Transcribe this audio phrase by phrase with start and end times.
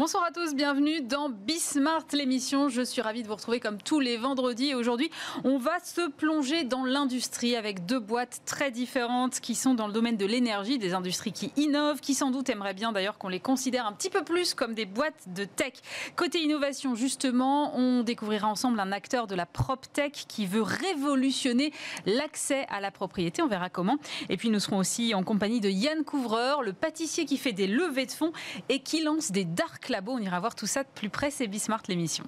[0.00, 2.70] Bonsoir à tous, bienvenue dans Bismart l'émission.
[2.70, 4.70] Je suis ravie de vous retrouver comme tous les vendredis.
[4.70, 5.10] Et aujourd'hui,
[5.44, 9.92] on va se plonger dans l'industrie avec deux boîtes très différentes qui sont dans le
[9.92, 13.40] domaine de l'énergie, des industries qui innovent, qui sans doute aimeraient bien d'ailleurs qu'on les
[13.40, 15.74] considère un petit peu plus comme des boîtes de tech.
[16.16, 21.74] Côté innovation, justement, on découvrira ensemble un acteur de la prop tech qui veut révolutionner
[22.06, 23.42] l'accès à la propriété.
[23.42, 23.98] On verra comment.
[24.30, 27.66] Et puis nous serons aussi en compagnie de Yann Couvreur, le pâtissier qui fait des
[27.66, 28.32] levées de fonds
[28.70, 30.12] et qui lance des dark Labo.
[30.12, 31.30] On ira voir tout ça de plus près.
[31.30, 32.24] C'est Bismart l'émission.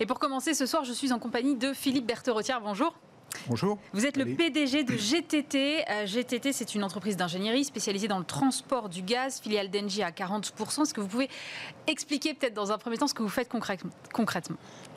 [0.00, 2.60] Et pour commencer, ce soir, je suis en compagnie de Philippe Berthe-Rotière.
[2.60, 2.94] Bonjour.
[3.46, 3.78] Bonjour.
[3.92, 5.84] Vous êtes le PDG de GTT.
[6.06, 10.10] GTT, euh, c'est une entreprise d'ingénierie spécialisée dans le transport du gaz, filiale d'Engie à
[10.10, 10.82] 40%.
[10.82, 11.28] Est-ce que vous pouvez
[11.86, 13.90] expliquer peut-être dans un premier temps ce que vous faites concrètement?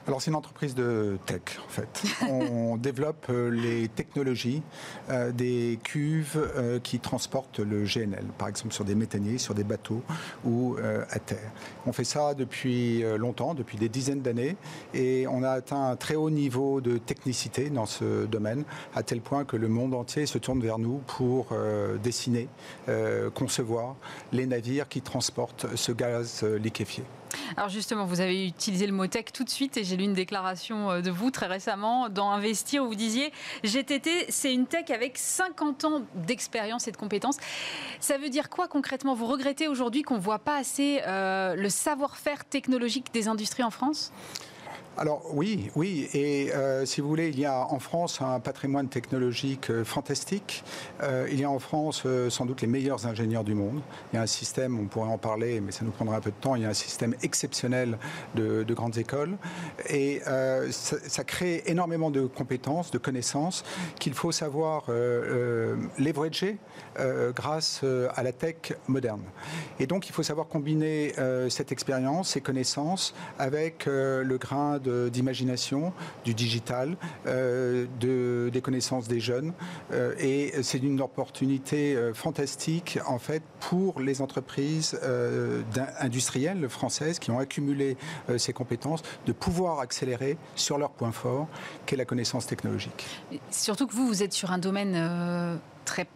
[0.08, 2.04] Alors c'est une entreprise de tech en fait.
[2.30, 4.62] On développe euh, les technologies
[5.10, 9.66] euh, des cuves euh, qui transportent le GNL, par exemple sur des méthaniers, sur des
[9.66, 10.02] bateaux
[10.46, 10.78] ou
[11.10, 11.52] à terre.
[11.86, 14.56] On fait ça depuis longtemps, depuis des dizaines d'années,
[14.94, 18.64] et on a atteint un très haut niveau de technicité dans ce domaine,
[18.96, 21.48] à tel point que le monde entier se tourne vers nous pour
[22.04, 22.48] dessiner,
[23.34, 23.96] concevoir
[24.32, 27.04] les navires qui transportent ce gaz liquéfié.
[27.56, 30.14] Alors justement, vous avez utilisé le mot tech tout de suite et j'ai lu une
[30.14, 33.32] déclaration euh, de vous très récemment dans Investir où vous disiez
[33.64, 37.38] GTT, c'est une tech avec 50 ans d'expérience et de compétences.
[38.00, 39.16] Ça veut dire quoi concrètement?
[39.16, 43.72] Vous regrettez aujourd'hui qu'on ne voit pas assez euh, le savoir-faire technologique des industries en
[43.72, 44.12] France?
[45.00, 48.90] Alors oui, oui, et euh, si vous voulez, il y a en France un patrimoine
[48.90, 50.64] technologique euh, fantastique.
[51.04, 53.80] Euh, il y a en France sans doute les meilleurs ingénieurs du monde.
[54.12, 56.32] Il y a un système, on pourrait en parler, mais ça nous prendra un peu
[56.32, 56.56] de temps.
[56.56, 58.00] Il y a un système exceptionnel
[58.34, 59.38] de, grandes écoles,
[59.90, 60.22] et
[60.70, 63.64] ça, ça, crée énormément de compétences, de connaissances
[64.00, 64.86] qu'il faut savoir
[65.98, 66.58] leverager
[67.36, 67.84] grâce
[68.16, 69.22] à la tech moderne.
[69.80, 71.14] Et donc, il faut savoir combiner
[71.50, 75.94] cette expérience, ces connaissances, avec le grain de d'imagination,
[76.26, 79.54] du digital, euh, de, des connaissances des jeunes.
[79.92, 85.00] Euh, et c'est une opportunité euh, fantastique, en fait, pour les entreprises
[86.00, 87.98] industrielles françaises qui ont accumulé
[88.38, 91.48] ces compétences, de pouvoir accélérer sur leur point fort,
[91.86, 93.06] qu'est la connaissance technologique.
[93.52, 96.08] Surtout que vous, vous êtes sur un domaine très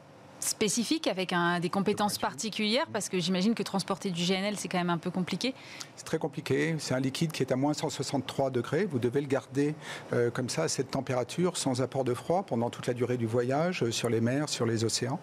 [0.44, 4.78] spécifique avec un, des compétences particulières Parce que j'imagine que transporter du GNL, c'est quand
[4.78, 5.53] même un peu compliqué.
[5.96, 6.75] C'est très compliqué.
[6.79, 8.85] C'est un liquide qui est à moins 163 degrés.
[8.85, 9.75] Vous devez le garder
[10.13, 13.28] euh, comme ça à cette température, sans apport de froid, pendant toute la durée du
[13.28, 15.19] voyage, euh, sur les mers, sur les océans.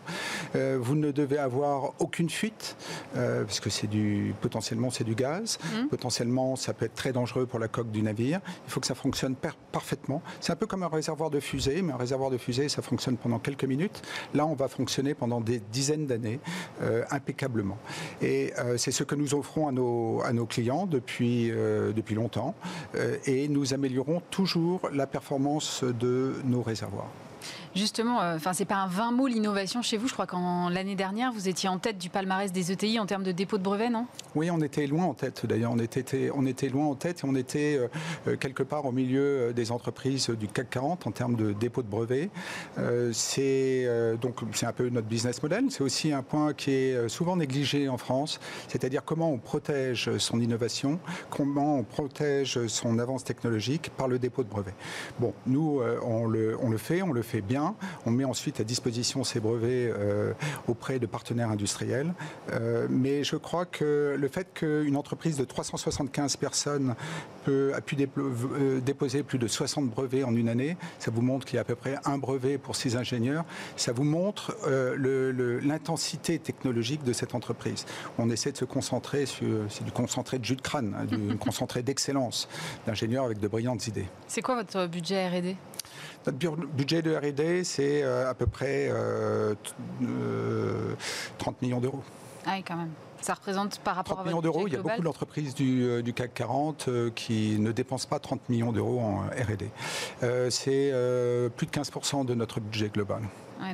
[0.56, 2.76] Euh, vous ne devez avoir aucune fuite,
[3.14, 5.58] parce que c'est du, potentiellement c'est du gaz.
[5.64, 5.88] Mmh.
[5.88, 8.40] Potentiellement, ça peut être très dangereux pour la coque du navire.
[8.66, 9.34] Il faut que ça fonctionne
[9.72, 10.22] parfaitement.
[10.40, 13.16] C'est un peu comme un réservoir de fusée, mais un réservoir de fusée, ça fonctionne
[13.16, 14.02] pendant quelques minutes.
[14.34, 16.40] Là, on va fonctionner pendant des dizaines d'années
[16.82, 17.78] euh, impeccablement.
[18.22, 22.54] Et euh, c'est ce que nous offrons à nos, clients depuis, euh, depuis longtemps.
[23.26, 27.10] et nous améliorons toujours la performance de nos réservoirs.
[27.74, 30.08] Justement, euh, enfin, c'est pas un 20 mots l'innovation chez vous.
[30.08, 33.22] Je crois qu'en l'année dernière, vous étiez en tête du palmarès des ETI en termes
[33.22, 34.06] de dépôt de brevets, non?
[34.34, 35.44] Oui, on était loin en tête.
[35.46, 37.88] D'ailleurs, on était, loin en tête et on était euh,
[38.26, 41.88] euh, quelque part au milieu des entreprises du CAC 40 en termes de dépôt de
[41.88, 42.30] brevets.
[43.12, 43.88] c'est
[44.20, 45.66] donc un peu notre business model.
[45.70, 50.40] C'est aussi un point qui est souvent négligé en France, c'est-à-dire comment on protège son
[50.40, 50.98] innovation,
[51.30, 54.74] comment on protège son avance technologique par le dépôt de brevets.
[55.18, 57.57] Bon, nous, on le fait, on le fait bien
[58.06, 60.32] on met ensuite à disposition ces brevets euh,
[60.66, 62.14] auprès de partenaires industriels.
[62.52, 66.94] Euh, mais je crois que le fait qu'une entreprise de 375 personnes
[67.44, 71.46] peut, a pu euh, déposer plus de 60 brevets en une année, ça vous montre
[71.46, 73.44] qu'il y a à peu près un brevet pour six ingénieurs.
[73.76, 74.56] Ça vous montre
[75.62, 77.86] l'intensité technologique de cette entreprise.
[78.18, 81.36] On essaie de se concentrer sur c'est du concentré de jus de crâne, hein, du
[81.38, 82.48] concentré d'excellence
[82.86, 84.06] d'ingénieurs avec de brillantes idées.
[84.26, 85.56] C'est quoi votre budget R&D?
[86.32, 89.54] Notre budget de R&D, c'est euh, à peu près 30 euh,
[90.02, 92.02] euh, millions d'euros.
[92.46, 92.90] Ah oui, quand même.
[93.20, 96.34] Ça représente par rapport 30 millions d'euros, il y a beaucoup d'entreprises du, du, CAC
[96.34, 99.70] 40 qui ne dépensent pas 30 millions d'euros en R&D.
[100.50, 100.92] c'est
[101.56, 103.22] plus de 15% de notre budget global.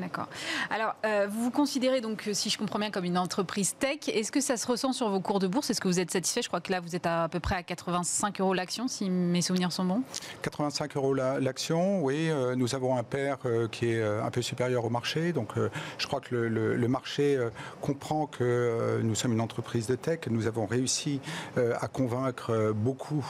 [0.01, 0.29] D'accord.
[0.71, 4.09] Alors, euh, vous vous considérez donc, si je comprends bien, comme une entreprise tech.
[4.09, 5.71] Est-ce que ça se ressent sur vos cours de bourse?
[5.71, 6.43] Est-ce que vous êtes satisfait?
[6.43, 9.43] Je crois que là, vous êtes à, peu près à 85 euros l'action, si mes
[9.43, 10.03] souvenirs sont bons.
[10.43, 12.29] 85 euros l'action, oui.
[12.29, 15.33] Euh, nous avons un euh, qui est un peu supérieur au marché.
[15.33, 15.53] Donc,
[15.99, 17.39] je crois que le, marché
[17.81, 20.21] comprend que nous sommes une entreprise de tech.
[20.31, 21.21] Nous avons réussi
[21.57, 23.25] à convaincre beaucoup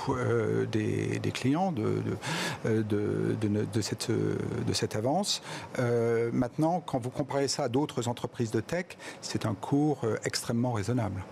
[0.70, 2.02] des, clients de,
[3.80, 5.42] cette, de cette avance
[6.44, 10.72] maintenant, quand vous comparez ça à d'autres entreprises de tech, c'est un cours euh, extrêmement
[10.72, 11.22] raisonnable.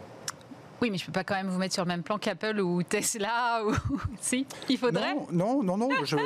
[0.81, 2.59] Oui, mais je ne peux pas quand même vous mettre sur le même plan qu'Apple
[2.61, 3.75] ou Tesla ou
[4.23, 5.15] si il faudrait.
[5.15, 6.17] Non, non, non, non, je,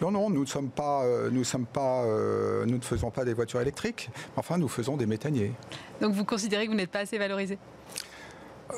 [0.00, 3.26] non, non, nous ne sommes pas, euh, nous sommes pas, euh, nous ne faisons pas
[3.26, 4.08] des voitures électriques.
[4.34, 5.52] Enfin, nous faisons des méthaniers.
[6.00, 7.58] Donc, vous considérez que vous n'êtes pas assez valorisé?
[8.70, 8.74] Euh,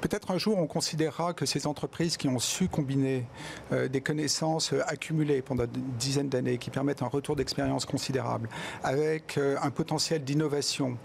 [0.00, 3.26] peut-être un jour on considérera que ces entreprises qui ont su combiner
[3.72, 8.48] euh, des connaissances accumulées pendant une dizaine d'années, qui permettent un retour d'expérience considérable,
[8.82, 10.96] avec euh, un potentiel d'innovation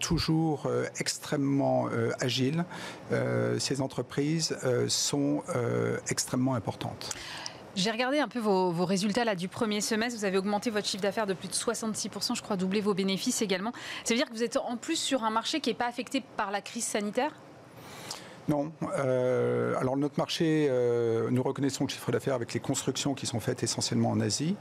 [0.00, 0.68] toujours
[0.98, 1.88] extrêmement
[2.20, 2.64] agile,
[3.58, 4.56] ces entreprises
[4.88, 5.42] sont
[6.08, 7.14] extrêmement importantes.
[7.78, 10.18] J'ai regardé un peu vos, résultats là, du premier semestre.
[10.18, 13.40] Vous avez augmenté votre chiffre d'affaires de plus de 66%, je crois, doublé vos bénéfices
[13.40, 13.72] également.
[14.02, 16.20] Ça veut dire que vous êtes en plus sur un marché qui n'est pas affecté
[16.36, 17.32] par la crise sanitaire?
[18.48, 18.72] Non.
[18.98, 23.40] Euh, alors notre marché, euh, nous reconnaissons le chiffre d'affaires avec les constructions qui sont
[23.40, 24.56] faites essentiellement en Asie,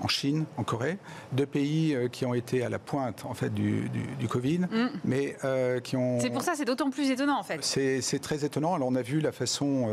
[0.00, 0.98] en Chine, en Corée,
[1.32, 3.88] deux pays euh, qui ont été à la pointe en fait du,
[4.28, 4.88] Covid, mm.
[5.04, 5.36] mais
[5.82, 6.18] qui ont.
[6.20, 7.62] C'est pour ça, c'est d'autant plus étonnant en fait.
[7.62, 8.74] C'est très étonnant.
[8.74, 9.88] Alors on a vu la façon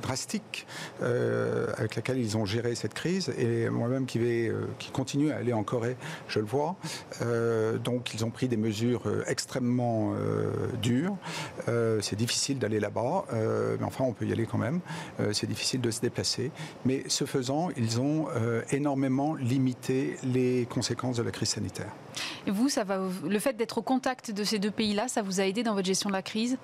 [0.00, 0.66] drastique
[1.00, 5.52] avec laquelle ils ont géré cette crise, et moi-même qui vais, qui continue à aller
[5.52, 5.96] en Corée,
[6.28, 6.76] je le vois.
[7.84, 10.14] donc ils ont pris des mesures extrêmement
[10.82, 11.16] dures.
[12.00, 14.80] c'est difficile d'aller là-bas, euh, mais enfin on peut y aller quand même.
[15.20, 16.50] Euh, c'est difficile de se déplacer.
[16.84, 21.92] Mais ce faisant, ils ont euh, énormément limité les conséquences de la crise sanitaire.
[22.46, 22.68] Et vous,
[23.28, 25.86] le fait d'être au contact de ces deux pays-là, ça vous a aidé dans votre
[25.86, 26.56] gestion de la crise?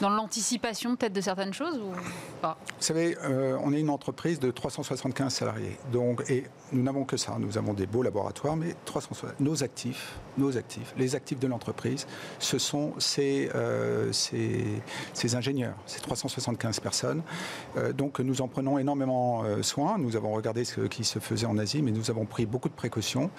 [0.00, 1.92] Dans l'anticipation peut-être de certaines choses ou
[2.40, 2.56] pas?
[2.76, 3.16] Vous savez,
[3.62, 5.76] on est une entreprise de 375 salariés.
[5.92, 7.36] Donc, et nous n'avons que ça.
[7.38, 9.40] Nous avons des beaux laboratoires, mais 360.
[9.40, 12.06] Nos actifs, nos actifs, les actifs de l'entreprise,
[12.38, 17.22] ce sont ces, euh, ces, ingénieurs, ces 375 personnes.
[17.76, 19.98] Euh, donc nous en prenons énormément euh, soin.
[19.98, 22.74] Nous avons regardé ce qui se faisait en Asie, mais nous avons pris beaucoup de
[22.74, 23.30] précautions.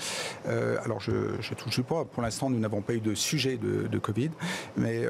[0.46, 2.06] alors je ne touche pas.
[2.06, 4.32] Pour l'instant, nous n'avons pas eu de sujet de, de Covid,
[4.78, 5.06] mais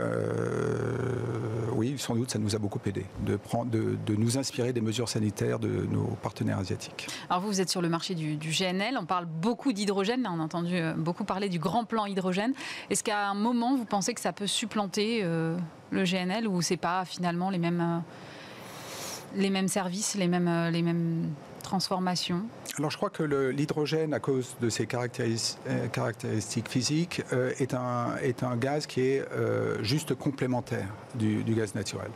[1.74, 5.10] oui, sans doute, ça nous a beaucoup aidé de, prendre, de, nous inspirer des mesures
[5.10, 7.08] sanitaires de nos partenaires asiatiques.
[7.30, 8.98] Alors vous, vous êtes sur le marché du, GNL.
[9.00, 12.54] On parle beaucoup d'hydrogène, on a entendu euh, beaucoup parler du grand plan hydrogène.
[12.90, 15.58] Est-ce qu'à un moment, vous pensez que ça peut supplanter euh,
[15.92, 20.82] le GNL ou c'est pas finalement les mêmes, euh, les mêmes services, les mêmes, les
[20.82, 21.30] mêmes
[21.62, 22.42] transformation
[22.78, 28.56] Alors je crois que l'hydrogène, à cause de ses euh, caractéristiques physiques, euh, est, un,
[28.58, 32.12] gaz qui est euh, juste complémentaire du, gaz naturel.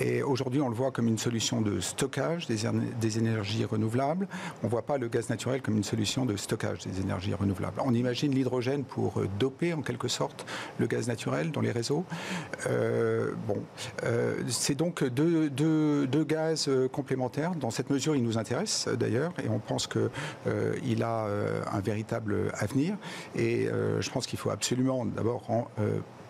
[0.00, 4.28] Et aujourd'hui, on le voit comme une solution de stockage des, énergies renouvelables.
[4.62, 7.80] On ne voit pas le gaz naturel comme une solution de stockage des énergies renouvelables.
[7.84, 10.46] On imagine l'hydrogène pour doper en quelque sorte
[10.78, 12.04] le gaz naturel dans les réseaux.
[12.66, 13.62] bon,
[14.48, 17.54] c'est donc deux, deux, deux gaz complémentaires.
[17.54, 18.67] Dans cette mesure, il nous intéresse
[18.98, 20.10] d'ailleurs, et on pense qu'il
[20.46, 22.96] euh, a euh, un véritable avenir.
[23.34, 25.42] Et euh, je pense qu'il faut absolument d'abord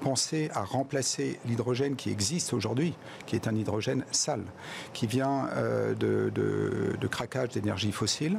[0.01, 2.95] penser à remplacer l'hydrogène qui existe aujourd'hui,
[3.27, 4.45] qui est un hydrogène sale,
[4.93, 8.39] qui vient euh, de, de, craquage d'énergie fossile.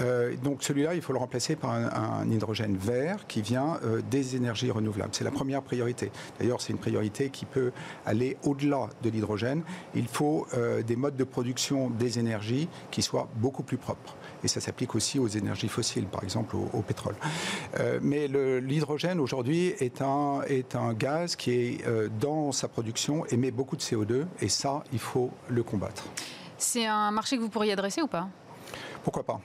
[0.00, 4.34] Euh, donc celui-là, il faut le remplacer par un, hydrogène vert qui vient euh, des
[4.34, 5.10] énergies renouvelables.
[5.12, 6.10] C'est la première priorité.
[6.38, 7.72] D'ailleurs, c'est une priorité qui peut
[8.06, 9.62] aller au-delà de l'hydrogène.
[9.94, 10.46] Il faut
[10.86, 15.18] des modes de production des énergies qui soient beaucoup plus propres et ça s'applique aussi
[15.18, 17.14] aux énergies fossiles, par exemple au, pétrole.
[17.78, 23.26] Euh, mais l'hydrogène aujourd'hui est un, est un gaz qui est euh, dans sa production
[23.26, 26.04] émet beaucoup de CO2 et ça, il faut le combattre.
[26.56, 28.28] C'est un marché que vous pourriez adresser ou pas?
[29.04, 29.40] Pourquoi pas?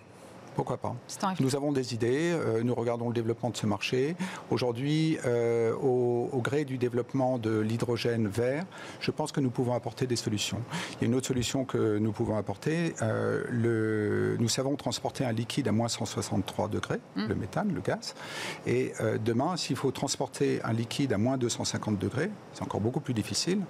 [0.54, 0.96] Pourquoi pas
[1.40, 4.16] Nous avons des idées, euh, nous regardons le développement de ce marché.
[4.52, 8.66] Aujourd'hui, euh, au, gré du développement de l'hydrogène vert,
[9.00, 10.60] je pense que nous pouvons apporter des solutions.
[10.94, 12.94] Il y a une autre solution que nous pouvons apporter.
[13.02, 17.28] Euh, le, nous savons transporter un liquide à moins 163 degrés, mmh.
[17.28, 18.16] le méthane, le gaz.
[18.68, 18.94] Et
[19.24, 23.62] demain, s'il faut transporter un liquide à moins 250 degrés, c'est encore beaucoup plus difficile.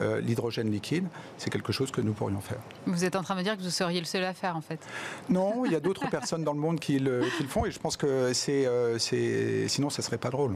[0.00, 1.06] L'hydrogène liquide,
[1.38, 2.60] c'est quelque chose que nous pourrions faire.
[2.86, 4.60] Vous êtes en train de me dire que vous seriez le seul à faire, en
[4.60, 4.80] fait
[5.28, 7.96] Non, il y a d'autres personnes dans le monde qui le, font et je pense
[7.96, 10.54] que c'est, euh, sinon ça serait pas drôle.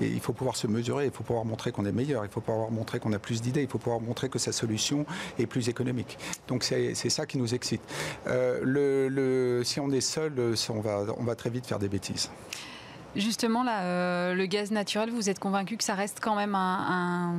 [0.00, 2.70] Il faut pouvoir se mesurer, il faut pouvoir montrer qu'on est meilleur, il faut pouvoir
[2.70, 5.04] montrer qu'on a plus d'idées, il faut pouvoir montrer que sa solution
[5.38, 6.18] est plus économique.
[6.48, 7.82] Donc c'est ça qui nous excite.
[8.26, 10.32] Euh, le, si on est seul,
[10.70, 10.80] on
[11.24, 12.30] va, très vite faire des bêtises.
[13.14, 17.34] Justement, là, euh, le gaz naturel, vous êtes convaincu que ça reste quand même un,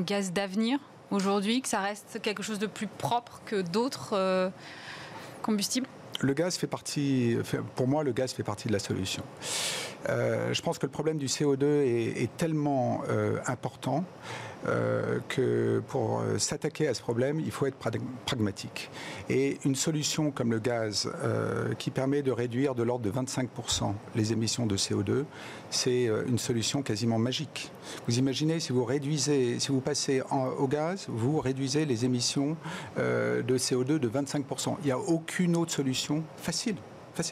[0.00, 0.78] gaz d'avenir
[1.10, 4.50] aujourd'hui, que ça reste quelque chose de plus propre que d'autres
[5.42, 5.86] combustibles?
[6.20, 7.36] Le gaz fait partie,
[7.76, 9.22] pour moi, le gaz fait partie de la solution.
[10.08, 14.04] Euh, je pense que le problème du CO2 est, tellement euh, important
[14.68, 17.76] euh, que pour s'attaquer à ce problème, il faut être
[18.26, 18.90] pragmatique.
[19.28, 21.10] Et une solution comme le gaz,
[21.78, 25.24] qui permet de réduire de l'ordre de 25% les émissions de CO2,
[25.70, 27.70] c'est une solution quasiment magique.
[28.06, 30.22] Vous imaginez, si vous réduisez, si vous passez
[30.58, 32.56] au gaz, vous réduisez les émissions
[32.96, 34.76] de CO2 de 25%.
[34.80, 36.76] Il n'y a aucune autre solution facile.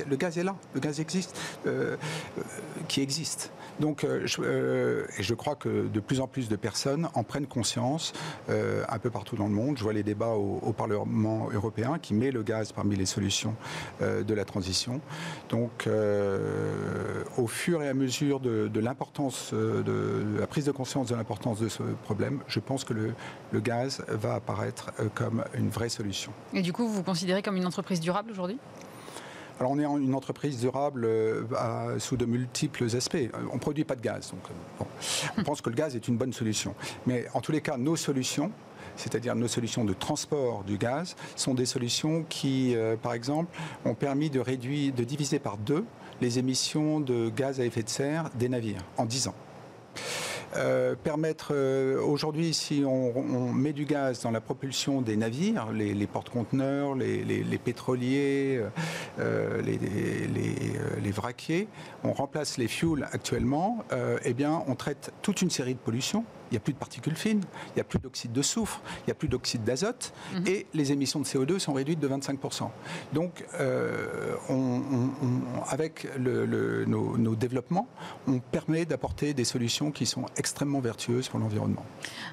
[0.08, 1.96] Le gaz est là, le gaz existe, euh,
[2.38, 2.42] euh,
[2.88, 3.52] qui existe.
[3.80, 7.46] Donc, euh, je, et je crois que de plus en plus de personnes en prennent
[7.46, 8.12] conscience
[8.48, 9.76] un peu partout dans le monde.
[9.78, 13.54] Je vois les débats au, Parlement européen qui met le gaz parmi les solutions
[14.00, 15.00] de la transition.
[15.48, 15.88] Donc,
[17.36, 21.68] au fur et à mesure de, l'importance, de, la prise de conscience de l'importance de
[21.68, 23.14] ce problème, je pense que le,
[23.52, 26.32] le gaz va apparaître comme une vraie solution.
[26.52, 28.58] Et du coup, vous vous considérez comme une entreprise durable aujourd'hui?
[29.58, 33.16] Alors on est une entreprise durable euh, sous de multiples aspects.
[33.50, 34.84] On ne produit pas de gaz, donc euh,
[35.38, 36.74] on pense que le gaz est une bonne solution.
[37.06, 38.50] Mais en tous les cas, nos solutions,
[38.96, 43.94] c'est-à-dire nos solutions de transport du gaz, sont des solutions qui, euh, par exemple, ont
[43.94, 45.84] permis de réduire, de diviser par deux
[46.20, 49.34] les émissions de gaz à effet de serre des navires en 10 ans.
[50.56, 56.06] Euh, permettre euh, aujourd'hui, si on, met du gaz dans la propulsion des navires, les,
[56.06, 58.62] porte-conteneurs, les, pétroliers,
[59.18, 61.68] euh, les, vraquiers,
[62.04, 63.84] on remplace les fuels actuellement,
[64.24, 67.16] eh bien, on traite toute une série de pollutions il n'y a plus de particules
[67.16, 70.46] fines, il n'y a plus d'oxyde de soufre, il n'y a plus d'oxyde d'azote, mhm.
[70.46, 72.68] et les émissions de CO2 sont réduites de 25%.
[73.12, 74.34] Donc, euh,
[75.68, 77.88] avec nos, développements,
[78.28, 81.84] on permet d'apporter des solutions qui sont extrêmement vertueuses pour l'environnement.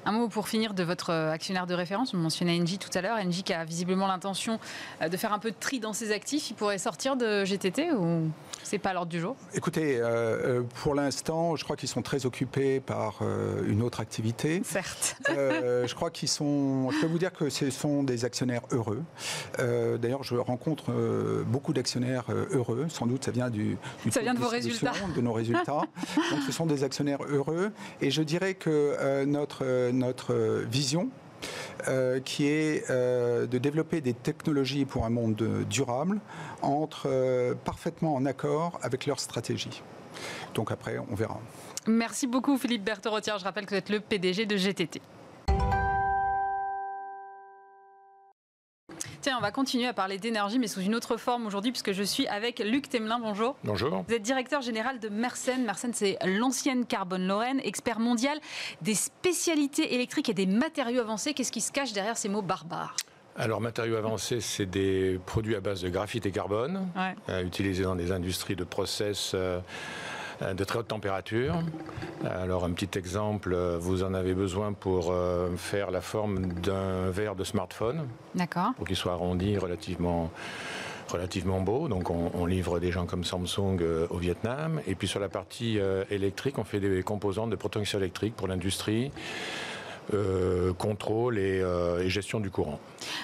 [0.04, 3.16] Un mot pour finir de votre actionnaire de référence, on mentionnait Engie tout à l'heure,
[3.16, 4.58] Engie qui a visiblement l'intention
[5.02, 7.92] euh, de faire un peu de tri dans ses actifs, il pourrait sortir de GTT
[7.92, 8.30] ou
[8.62, 9.36] c'est pas l'ordre du jour?
[9.54, 13.20] Écoutez, euh, pour l'instant, je crois qu'ils sont très occupés par
[13.66, 14.00] une autre
[14.64, 15.16] Certes.
[15.30, 16.90] Euh, je crois qu'ils sont.
[16.90, 19.02] Je peux vous dire que ce sont des actionnaires heureux.
[19.58, 22.86] Euh, d'ailleurs, je rencontre euh, beaucoup d'actionnaires heureux.
[22.88, 23.76] Sans doute, ça vient du.
[24.10, 24.92] ça vient de vos résultats.
[25.14, 25.82] De nos résultats.
[26.30, 27.70] Donc, ce sont des actionnaires heureux.
[28.00, 31.08] Et je dirais que notre notre vision.
[32.24, 36.20] qui est de développer des technologies pour un monde durable
[36.62, 39.82] entre parfaitement en accord avec leur stratégie.
[40.54, 41.40] Donc après, on verra.
[41.86, 43.38] Merci beaucoup Philippe Berthe-Rotière.
[43.38, 45.00] Je rappelle que vous êtes le PDG de GTT.
[49.20, 52.02] Tiens, on va continuer à parler d'énergie, mais sous une autre forme aujourd'hui, puisque je
[52.02, 53.18] suis avec Luc Temelin.
[53.18, 53.56] Bonjour.
[53.64, 54.04] Bonjour.
[54.06, 55.64] Vous êtes directeur général de Mersenne.
[55.64, 58.38] Mersenne, c'est l'ancienne Carbone Lorraine, expert mondial
[58.82, 61.32] des spécialités électriques et des matériaux avancés.
[61.32, 62.96] Qu'est-ce qui se cache derrière ces mots barbares?
[63.36, 66.86] Alors, matériaux avancés, c'est des produits à base de graphite et carbone,
[67.28, 69.58] euh, utilisés dans des industries de process euh,
[70.40, 71.54] de très haute température.
[72.24, 77.34] Alors un petit exemple, vous en avez besoin pour euh, faire la forme d'un verre
[77.34, 78.06] de smartphone.
[78.34, 78.72] D'accord.
[78.76, 80.30] Pour qu'il soit arrondi relativement
[81.08, 81.86] relativement beau.
[81.86, 84.80] Donc on, livre des gens comme Samsung euh, au Vietnam.
[84.86, 85.78] Et puis sur la partie
[86.10, 89.10] électrique, on fait des composants de protection électrique pour l'industrie.
[90.12, 92.78] Euh, contrôle euh, et, gestion du courant.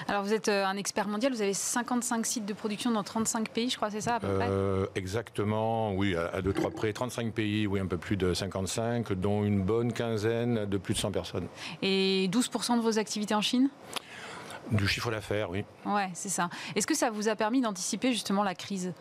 [0.07, 3.49] Alors vous êtes euh, un expert mondial, vous avez 55 sites de production dans 35
[3.49, 4.49] pays, je crois, c'est ça à peu près?
[4.95, 6.91] Exactement, oui, à, deux, trois près.
[6.91, 10.99] 35 pays, oui, un peu plus de 55, dont une bonne quinzaine de plus de
[10.99, 11.47] 100 personnes.
[11.83, 13.69] Et 12% de vos activités en Chine?
[14.71, 15.63] Du chiffre d'affaires, oui.
[15.85, 16.49] Ouais, c'est ça.
[16.75, 18.93] Est-ce que ça vous a permis d'anticiper justement la crise?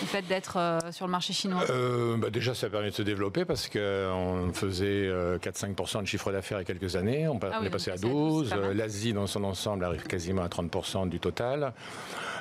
[0.00, 2.94] Le fait d'être euh, sur le marché chinois euh, bah Déjà, ça a permis de
[2.94, 7.28] se développer parce qu'on faisait 4-5% euh, de chiffre d'affaires il y a quelques années.
[7.28, 8.54] On, ah est passé à 12.
[8.74, 11.72] L'Asie, dans son ensemble, arrive quasiment à 30% du total.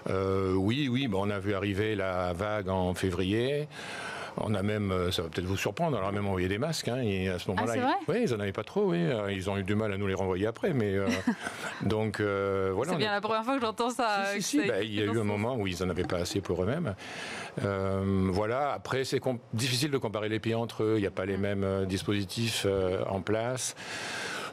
[0.10, 3.68] oui, oui, on a vu arriver la vague en février.
[4.41, 6.88] On a même, euh, ça va peut-être vous surprendre, on a même envoyé des masques.
[6.88, 8.91] Hein, et à ce moment-là, ah, ils, oui, ils en avaient pas trop.
[8.91, 11.08] Oui, euh, ils ont eu du mal à nous les renvoyer après, mais euh,
[11.84, 12.91] donc voilà.
[12.91, 14.24] C'est bien la première fois que j'entends ça.
[14.67, 16.96] Bah, il y a eu un moment où ils en avaient pas assez pour eux-mêmes.
[17.62, 18.74] voilà.
[18.74, 19.22] Après, c'est
[19.53, 20.94] difficile de comparer les pays entre eux.
[20.98, 22.65] Il n'y a pas les mêmes dispositifs
[23.10, 23.75] en place.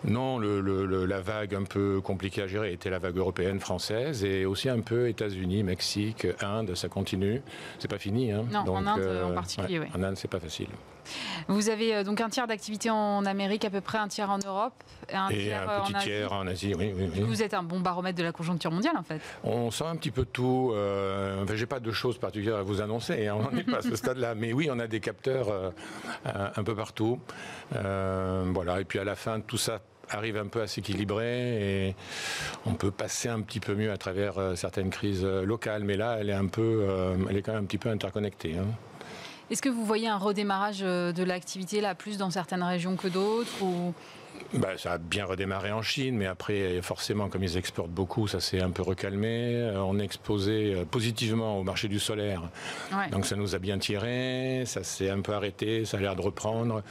[0.06, 4.68] Non, la vague un peu compliquée à gérer était la vague européenne, française, et aussi
[4.68, 7.42] un peu États-Unis, Mexique, Inde, ça continue.
[7.78, 8.30] C'est pas fini.
[8.30, 8.44] Hein.
[8.52, 9.86] Non, en Inde en particulier, oui.
[9.94, 10.68] En Inde, c'est pas facile.
[11.48, 14.72] Vous avez donc un tiers d'activité en Amérique, à peu près un tiers en Europe,
[15.10, 16.74] et un, tiers, un petit en tiers en Asie.
[16.78, 19.20] Oui, oui, Vous êtes un bon baromètre de la conjoncture mondiale, en fait.
[19.42, 20.72] On sent un petit peu tout.
[20.74, 23.26] Euh, enfin, j'ai pas de choses particulières à vous annoncer.
[23.26, 25.72] Hein, on n'est pas à ce stade-là, mais oui, on a des capteurs
[26.24, 27.20] un peu partout.
[27.72, 28.80] voilà.
[28.80, 29.80] Et puis à la fin, tout ça
[30.10, 31.94] arrive un peu à s'équilibrer et
[32.66, 35.84] on peut passer un petit peu mieux à travers euh, certaines crises euh, locales.
[35.84, 38.56] Mais là, elle est un peu, euh, elle est quand même un petit peu interconnectée.
[38.58, 38.66] Hein.
[39.50, 43.62] Est-ce que vous voyez un redémarrage de l'activité là plus dans certaines régions que d'autres
[43.62, 43.92] ou...
[44.54, 48.40] Bah, ça a bien redémarré en Chine, mais après, forcément, comme ils exportent beaucoup, ça
[48.40, 49.70] s'est un peu recalmé.
[49.76, 52.42] On est exposé positivement au marché du solaire.
[53.12, 56.22] Donc ça nous a bien tiré, ça s'est un peu arrêté, ça a l'air de
[56.22, 56.82] reprendre.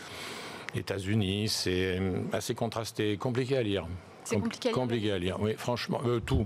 [0.76, 2.02] États-Unis, c'est
[2.32, 3.88] assez contrasté, compliqué à lire.
[4.24, 5.38] C'est compliqué, compliqué à lire.
[5.40, 6.46] Oui, franchement, euh, tout.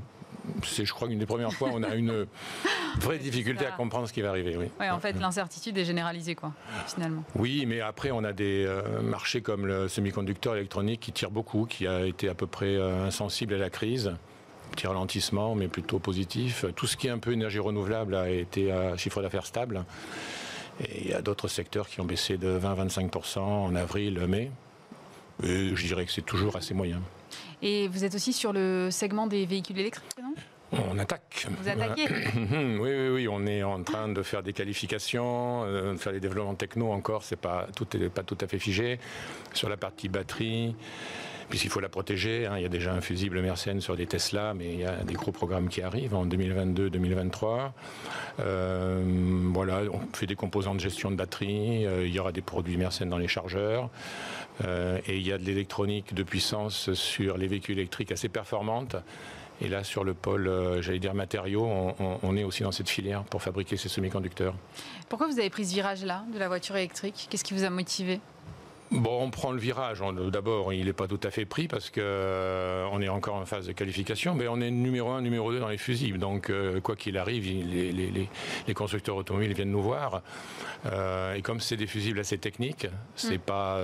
[0.63, 2.25] C'est, je crois, une des premières fois où on a une
[3.00, 4.55] vraie difficulté à comprendre ce qui va arriver.
[4.55, 4.67] Oui.
[4.79, 6.53] Ouais, en fait, l'incertitude est généralisée, quoi,
[6.88, 7.24] finalement.
[7.36, 11.65] Oui, mais après, on a des euh, marchés comme le semi-conducteur électronique qui tire beaucoup,
[11.65, 14.13] qui a été à peu près euh, insensible à la crise
[14.72, 16.65] petit ralentissement, mais plutôt positif.
[16.75, 19.86] Tout ce qui est un peu énergie renouvelable a été à chiffre d'affaires stable.
[20.81, 24.51] Et il y a d'autres secteurs qui ont baissé de 20-25% en avril, mai.
[25.43, 27.01] Et je dirais que c'est toujours assez moyen.
[27.62, 30.34] Et vous êtes aussi sur le segment des véhicules électriques, non?
[30.72, 31.48] On attaque.
[31.62, 32.07] Vous attaquez
[32.51, 33.27] Oui, oui, oui.
[33.29, 37.24] On est en train de faire des qualifications, euh, de faire des développements techno encore.
[37.24, 39.00] C'est pas tout n'est pas tout à fait figé.
[39.53, 40.75] Sur la partie batterie,
[41.50, 42.46] puisqu'il faut la protéger.
[42.46, 42.54] Hein.
[42.58, 45.13] Il y a déjà un fusible Mersenne sur des Tesla, mais il y a des
[45.13, 47.72] gros programmes qui arrivent en 2022-2023.
[48.39, 49.01] Euh,
[49.54, 51.86] voilà, on fait des composants de gestion de batterie.
[51.86, 53.89] Euh, il y aura des produits Mersenne dans les chargeurs.
[54.66, 58.96] Euh, et il y a de l'électronique de puissance sur les véhicules électriques assez performante.
[59.60, 60.51] Et là, sur le pôle,
[60.82, 64.54] j'allais dire matériaux, on, on, est aussi dans cette filière pour fabriquer ces semi-conducteurs.
[65.10, 67.25] Pourquoi vous avez pris ce virage-là de la voiture électrique?
[67.32, 68.20] Qu'est-ce qui vous a motivé?
[68.91, 70.01] Bon, on prend le virage.
[70.32, 73.67] D'abord, il n'est pas tout à fait pris parce qu'on euh, est encore en phase
[73.67, 76.20] de qualification, mais on est numéro un, numéro deux dans les fusibles.
[76.20, 80.22] Donc, euh, quoi qu'il arrive, les, constructeurs automobiles viennent nous voir.
[80.86, 83.41] Euh, et comme c'est des fusibles assez techniques, c'est n'est mm.
[83.41, 83.82] pas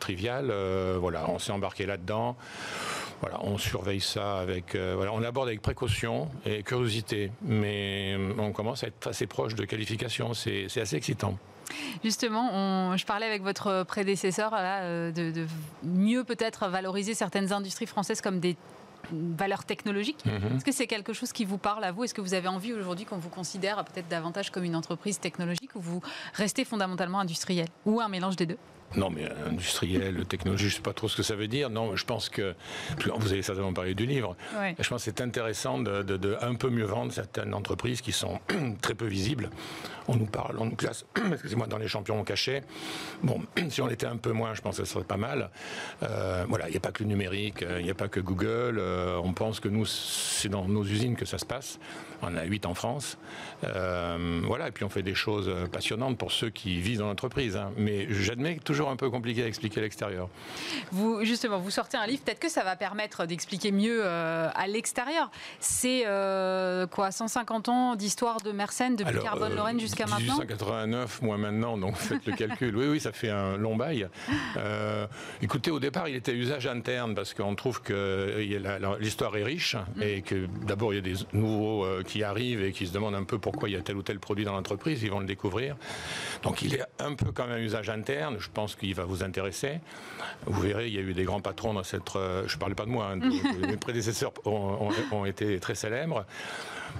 [0.00, 0.52] trivial.
[0.98, 2.36] voilà, on s'est embarqué là-dedans.
[3.20, 8.82] Voilà, on surveille ça avec, voilà, on aborde avec précaution et curiosité, mais on commence
[8.82, 10.34] à être assez proche de qualification.
[10.34, 11.38] C'est assez excitant.
[12.02, 15.46] Justement, je parlais avec votre prédécesseur euh, de,
[15.82, 18.56] mieux peut-être valoriser certaines industries françaises comme des
[19.12, 20.24] valeurs technologiques.
[20.24, 20.56] Mhm.
[20.56, 22.04] Est-ce que c'est quelque chose qui vous parle à vous?
[22.04, 25.74] Est-ce que vous avez envie aujourd'hui qu'on vous considère peut-être davantage comme une entreprise technologique
[25.74, 26.00] ou vous
[26.34, 28.58] restez fondamentalement industriel Ou un mélange des deux?
[28.96, 31.70] Non, mais industriel, technologie, je ne sais pas trop ce que ça veut dire.
[31.70, 32.54] Non, je pense que
[33.18, 34.36] vous avez certainement parlé du livre.
[34.78, 38.40] Je pense que c'est intéressant de, un peu mieux vendre certaines entreprises qui sont
[38.80, 39.50] très peu visibles.
[40.06, 42.62] On nous parle, on nous classe, excusez-moi, dans les champions cachés.
[43.22, 45.50] Bon, si on était un peu moins, je pense que ce serait pas mal.
[46.02, 48.20] Euh, voilà, il n'y a pas que le numérique, euh, il n'y a pas que
[48.20, 48.78] Google.
[48.78, 51.78] Euh, on pense que nous, c'est dans nos usines que ça se passe.
[52.26, 53.18] On a 8 en France.
[53.62, 57.56] voilà, et puis on fait des choses passionnantes pour ceux qui vivent dans l'entreprise.
[57.56, 57.72] Hein.
[57.76, 60.28] Mais j'admets toujours un peu compliqué à expliquer à l'extérieur.
[60.92, 64.66] Vous, justement, vous sortez un livre, peut-être que ça va permettre d'expliquer mieux euh, à
[64.66, 65.30] l'extérieur.
[65.60, 71.36] C'est euh, quoi, 150 ans d'histoire de Mersenne depuis Carbone-Lorraine euh, jusqu'à maintenant 1889, moi
[71.38, 72.64] maintenant, donc faites le calcul.
[72.74, 74.08] Oui, oui, ça fait un long bail.
[75.42, 78.38] écoutez, au départ, il était usage interne parce qu'on trouve que
[78.98, 80.02] l'histoire est riche mm.
[80.02, 83.24] et que d'abord, il y a des nouveaux qui arrivent et qui se demandent un
[83.24, 85.02] peu pourquoi il y a tel ou tel produit dans l'entreprise.
[85.02, 85.76] Ils vont le découvrir.
[86.42, 88.36] Donc, il est un peu quand même usage interne.
[88.38, 89.80] Je pense qui va vous intéresser.
[90.46, 92.14] Vous verrez, il y a eu des grands patrons dans cette.
[92.16, 93.16] Euh, je ne parlais pas de moi, hein,
[93.60, 96.26] mes prédécesseurs ont, été très célèbres.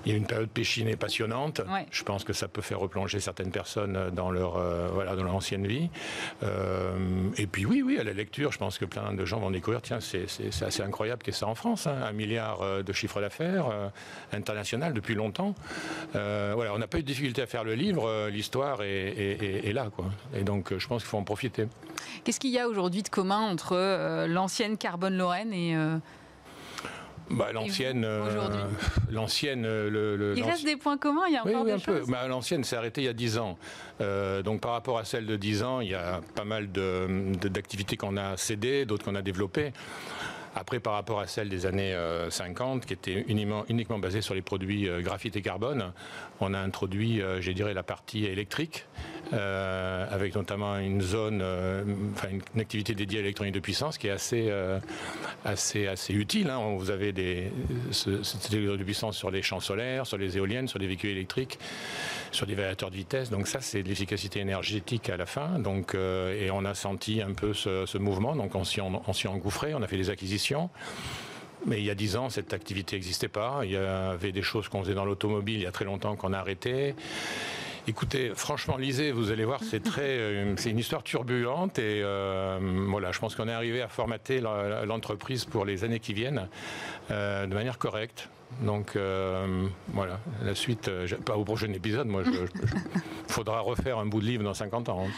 [0.05, 1.61] Il y a une période péchinée passionnante.
[1.90, 5.35] Je pense que ça peut faire replonger certaines personnes dans leur, euh, voilà, dans leur
[5.35, 5.88] ancienne vie.
[6.42, 6.97] Euh,
[7.37, 9.83] et puis oui, oui, à la lecture, je pense que plein de gens vont découvrir,
[9.83, 10.27] tiens, c'est
[10.62, 11.97] assez incroyable ait ça en France, hein.
[12.03, 13.66] un milliard de chiffre d'affaires
[14.33, 15.55] international depuis longtemps.
[16.12, 19.90] voilà, on n'a pas eu de difficulté à faire le livre, l'histoire est, est, là.
[19.94, 20.07] Quoi.
[20.35, 21.66] Et donc, je pense qu'il faut en profiter.
[22.25, 25.97] Qu'est-ce qu'il y a aujourd'hui de commun entre euh, l'ancienne Carbone Lorraine et euh,
[27.30, 28.66] bah, l'ancienne, euh,
[29.10, 31.26] l'ancienne, le, il reste des points communs.
[31.28, 32.02] Il y a encore oui, un Peu.
[32.08, 33.58] Bah, l'ancienne s'est arrêtée il y a 10 ans.
[34.44, 38.16] donc par rapport à celle de 10 ans, il y a pas mal d'activités qu'on
[38.16, 39.72] a cédées, d'autres qu'on a développées.
[40.56, 41.96] Après, par rapport à celle des années
[42.30, 45.92] 50, qui était uniquement, uniquement basée sur les produits graphite et carbone,
[46.40, 48.87] on a introduit, je dirais, la partie électrique
[49.32, 51.42] avec notamment une zone,
[52.12, 54.52] enfin une, activité dédiée à l'électronique de puissance qui est assez,
[55.44, 56.50] assez, assez utile.
[56.50, 56.76] Hein.
[56.78, 57.50] Vous avez des,
[57.90, 61.58] cette électronique de puissance sur les champs solaires, sur les éoliennes, sur les véhicules électriques,
[62.32, 63.30] sur des variateurs de vitesse.
[63.30, 65.58] Donc ça, c'est de l'efficacité énergétique à la fin.
[65.58, 68.37] Donc, et on a senti un peu ce, mouvement.
[68.37, 70.70] Donc on s'y engouffré, on a fait des acquisitions.
[71.66, 73.60] Mais il y a dix ans, cette activité n'existait pas.
[73.64, 76.32] Il y avait des choses qu'on faisait dans l'automobile il y a très longtemps qu'on
[76.32, 76.94] a arrêté.
[77.87, 82.59] Écoutez, franchement, lisez, vous allez voir, c'est très, euh, c'est une histoire turbulente et euh,
[82.88, 86.49] voilà, je pense qu'on est arrivé à formater l'entreprise pour les années qui viennent
[87.11, 88.31] euh, de manière correcte.
[88.62, 88.97] Donc
[89.92, 90.90] voilà, la suite,
[91.27, 92.49] pas au prochain épisode, moi, il
[93.29, 95.07] faudra refaire un bout de livre dans 50 ans.
[95.07, 95.11] Hein.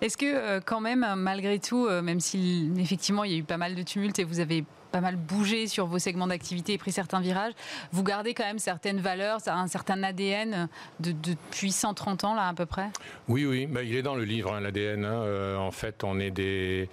[0.00, 3.76] Est-ce que quand même, malgré tout, même si effectivement il y a eu pas mal
[3.76, 7.20] de tumultes et vous avez pas mal bougé sur vos segments d'activité et pris certains
[7.20, 7.54] virages.
[7.92, 10.68] Vous gardez quand même certaines valeurs, un certain ADN
[11.00, 12.90] de, depuis 130 ans, là, à peu près?
[13.26, 15.04] Oui, oui, bah, il est dans le livre, hein, l'ADN.
[15.04, 15.12] Hein.
[15.12, 16.88] Euh, en fait, on est des.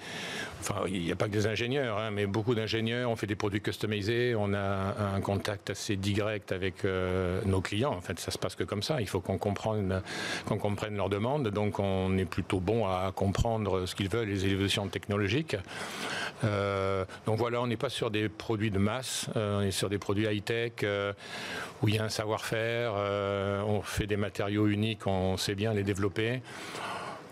[0.62, 3.10] Enfin, il n'y a pas que des ingénieurs, hein, mais beaucoup d'ingénieurs.
[3.10, 7.94] On fait des produits customisés, on a un contact assez direct avec euh, nos clients.
[7.94, 9.02] En fait, ça se passe que comme ça.
[9.02, 10.02] Il faut qu'on comprenne,
[10.46, 11.50] qu'on comprenne leurs demandes.
[11.50, 15.58] Donc, on est plutôt bon à comprendre ce qu'ils veulent, les évolutions technologiques.
[16.44, 19.90] Euh, donc voilà, on n'est pas sur des produits de masse, euh, on est sur
[19.90, 21.14] des produits high-tech euh,
[21.82, 22.94] où il y a un savoir-faire,
[23.68, 26.42] on fait des matériaux uniques, on sait bien les développer.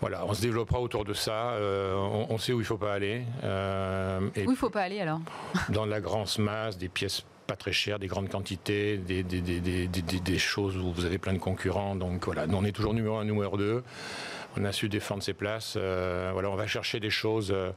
[0.00, 1.54] Voilà, on se développera autour de ça.
[1.60, 3.22] on, sait où il ne faut pas aller.
[3.42, 5.20] où il ne faut pas aller alors?
[5.70, 9.88] Dans la grande masse, des pièces pas très chères, des grandes quantités, des, des, des,
[9.88, 11.96] des, choses où vous avez plein de concurrents.
[11.96, 13.82] Donc voilà, on est toujours numéro un, numéro deux
[14.58, 15.74] on a su défendre ses places.
[15.76, 17.70] Euh, voilà, on va chercher des choses euh,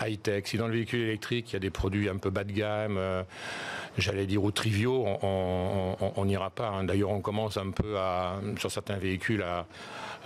[0.00, 0.44] high-tech.
[0.46, 2.96] Si dans le véhicule électrique, il y a des produits un peu bas de gamme,
[2.96, 3.22] euh,
[3.98, 6.68] j'allais dire ou triviaux, on n'ira pas.
[6.68, 6.84] Hein.
[6.84, 9.66] D'ailleurs, on commence un peu à, sur certains véhicules à,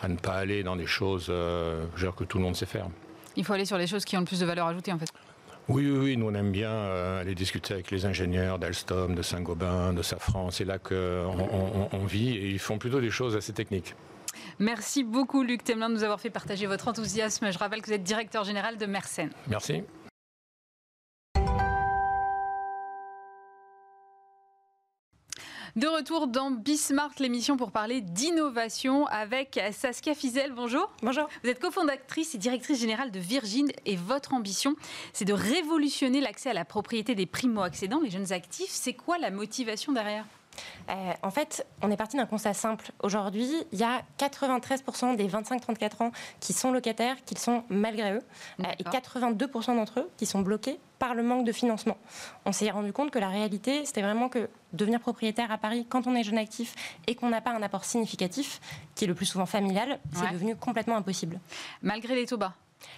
[0.08, 2.86] ne pas aller dans des choses que tout le monde sait faire.
[3.34, 5.08] Il faut aller sur les choses qui ont le plus de valeur ajoutée, en fait.
[5.68, 6.70] Oui, oui, oui, nous on aime bien
[7.18, 10.52] aller discuter avec les ingénieurs d'Alstom, de Saint-Gobain, de Safran.
[10.52, 13.96] C'est là qu'on on, vit et ils font plutôt des choses assez techniques.
[14.58, 17.50] Merci beaucoup Luc Temelin de nous avoir fait partager votre enthousiasme.
[17.50, 19.30] Je rappelle que vous êtes directeur général de Mersenne.
[19.48, 19.82] Merci.
[25.76, 30.54] De retour dans Bismart, l'émission pour parler d'innovation avec Saskia Fizel.
[30.54, 30.90] Bonjour.
[31.02, 31.28] Bonjour.
[31.44, 34.74] Vous êtes cofondatrice et directrice générale de Virgin et votre ambition,
[35.12, 38.70] c'est de révolutionner l'accès à la propriété des primo-accédants, les jeunes actifs.
[38.70, 40.24] C'est quoi la motivation derrière?
[40.88, 42.92] Euh, en fait, on est parti d'un constat simple.
[43.02, 48.22] Aujourd'hui, il y a 93% des 25-34 ans qui sont locataires, qui sont malgré eux,
[48.60, 51.98] euh, et 82% d'entre eux qui sont bloqués par le manque de financement.
[52.44, 56.06] On s'est rendu compte que la réalité, c'était vraiment que devenir propriétaire à Paris quand
[56.06, 56.74] on est jeune actif
[57.06, 58.60] et qu'on n'a pas un apport significatif,
[58.94, 61.38] qui est le plus souvent familial, c'est devenu complètement impossible.
[61.82, 62.54] Malgré les taux bas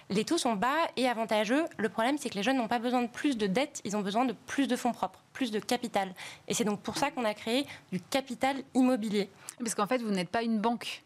[0.09, 1.65] les taux sont bas et avantageux.
[1.77, 4.01] Le problème, c'est que les jeunes n'ont pas besoin de plus de dettes, ils ont
[4.01, 6.13] besoin de plus de fonds propres, plus de capital.
[6.47, 9.29] Et c'est donc pour ça qu'on a créé du capital immobilier.
[9.59, 11.03] Parce qu'en fait, vous n'êtes pas une banque.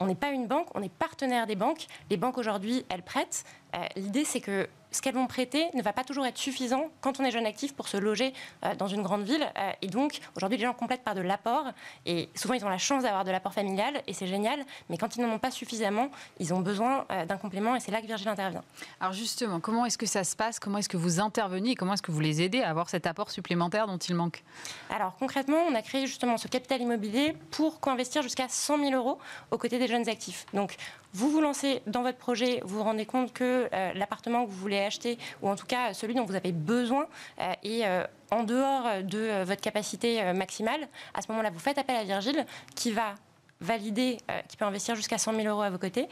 [0.00, 1.86] On n'est pas une banque, on est partenaire des banques.
[2.10, 3.44] Les banques aujourd'hui, elles prêtent.
[3.74, 7.20] Euh, l'idée, c'est que ce qu'elles vont prêter ne va pas toujours être suffisant quand
[7.20, 8.32] on est jeune actif pour se loger
[8.64, 9.46] euh, dans une grande ville.
[9.58, 11.66] Euh, et donc, aujourd'hui, les gens complètent par de l'apport.
[12.06, 14.64] Et souvent, ils ont la chance d'avoir de l'apport familial, et c'est génial.
[14.88, 17.90] Mais quand ils n'en ont pas suffisamment, ils ont besoin euh, d'un complément, et c'est
[17.90, 18.62] là que Virgile intervient.
[19.00, 20.58] Alors justement, comment est-ce que ça se passe?
[20.58, 21.70] Comment est-ce que vous intervenez?
[21.70, 24.42] Et comment est-ce que vous les aidez à avoir cet apport supplémentaire dont il manque?
[24.90, 29.18] Alors concrètement, on a créé justement ce capital immobilier pour co-investir jusqu'à 100 000 euros
[29.50, 30.46] aux côtés des jeunes actifs.
[30.52, 30.76] Donc,
[31.14, 34.80] vous vous lancez dans votre projet, vous vous rendez compte que l'appartement que vous voulez
[34.80, 37.06] acheter, ou en tout cas celui dont vous avez besoin,
[37.40, 41.78] euh, est euh, en dehors de euh, votre capacité maximale, à ce moment-là, vous faites
[41.78, 43.14] appel à Virgile qui va
[43.60, 46.08] valider, qui peut investir jusqu'à 100 000 euros à vos côtés.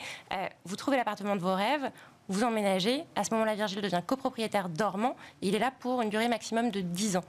[0.65, 1.91] vous trouvez l'appartement de vos rêves,
[2.29, 3.05] vous emménagez.
[3.15, 5.17] À ce moment-là, Virgile devient copropriétaire dormant.
[5.43, 7.25] il est là pour une durée maximum de 10 ans.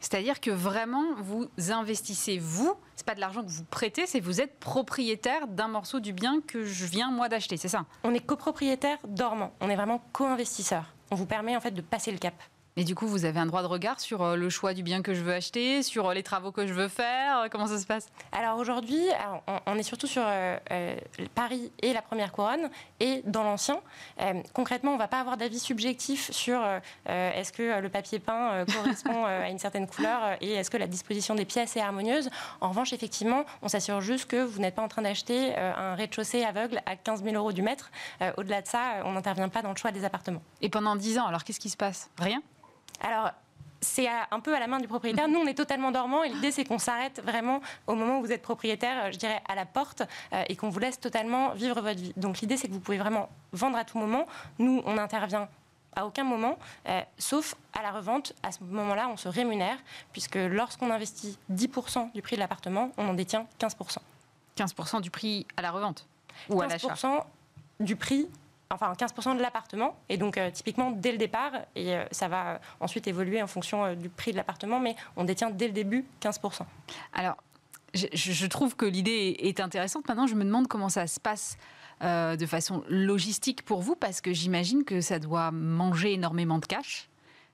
[0.00, 4.40] C'est-à-dire que vraiment, vous investissez, vous, c'est pas de l'argent que vous prêtez, c'est vous
[4.40, 7.86] êtes propriétaire d'un morceau du bien que je viens, moi, d'acheter, c'est ça?
[8.02, 10.94] On est copropriétaire dormant, on est vraiment co-investisseur.
[11.10, 12.34] On vous permet en fait de passer le cap.
[12.76, 15.00] Et du coup, vous avez un droit de regard sur euh, le choix du bien
[15.00, 17.78] que je veux acheter, sur euh, les travaux que je veux faire euh, Comment ça
[17.78, 18.08] se passe?
[18.32, 19.00] Alors aujourd'hui,
[19.66, 20.24] on, est surtout sur
[21.36, 23.80] Paris et la première couronne et dans l'ancien.
[24.52, 26.60] concrètement, on ne va pas avoir d'avis subjectif sur
[27.06, 31.34] est-ce que le papier peint correspond à une certaine couleur et est-ce que la disposition
[31.34, 32.30] des pièces est harmonieuse?
[32.60, 36.44] En revanche, effectivement, on s'assure juste que vous n'êtes pas en train d'acheter un rez-de-chaussée
[36.44, 37.90] aveugle à 15 000 euros du mètre.
[38.36, 40.42] Au-delà de ça, on n'intervient pas dans le choix des appartements.
[40.60, 42.10] Et pendant 10 ans, alors qu'est-ce qui se passe?
[42.18, 42.42] Rien?
[43.00, 43.30] Alors,
[43.80, 45.28] c'est un peu à la main du propriétaire.
[45.28, 48.32] Nous, on est totalement dormant et l'idée, c'est qu'on s'arrête vraiment au moment où vous
[48.32, 50.02] êtes propriétaire, je dirais, à la porte
[50.48, 52.14] et qu'on vous laisse totalement vivre votre vie.
[52.16, 54.24] Donc l'idée, c'est que vous pouvez vraiment vendre à tout moment.
[54.58, 55.48] Nous, on intervient
[55.96, 58.32] à aucun moment, euh, sauf à la revente.
[58.42, 59.78] À ce moment-là, on se rémunère,
[60.12, 63.98] puisque lorsqu'on investit 10% du prix de l'appartement, on en détient 15%.
[64.56, 66.06] 15% du prix à la revente
[66.48, 67.24] ou à l'achat 15%
[67.80, 68.28] du prix
[68.74, 72.60] enfin 15% de l'appartement, et donc euh, typiquement dès le départ, et euh, ça va
[72.80, 76.62] ensuite évoluer en fonction du prix de l'appartement, mais on détient dès le début 15%.
[77.12, 77.36] Alors,
[77.94, 80.08] je, trouve que l'idée est intéressante.
[80.08, 81.56] Maintenant, je me demande comment ça se passe
[82.02, 86.66] euh, de façon logistique pour vous Parce que j'imagine que ça doit manger énormément de
[86.66, 87.08] cash.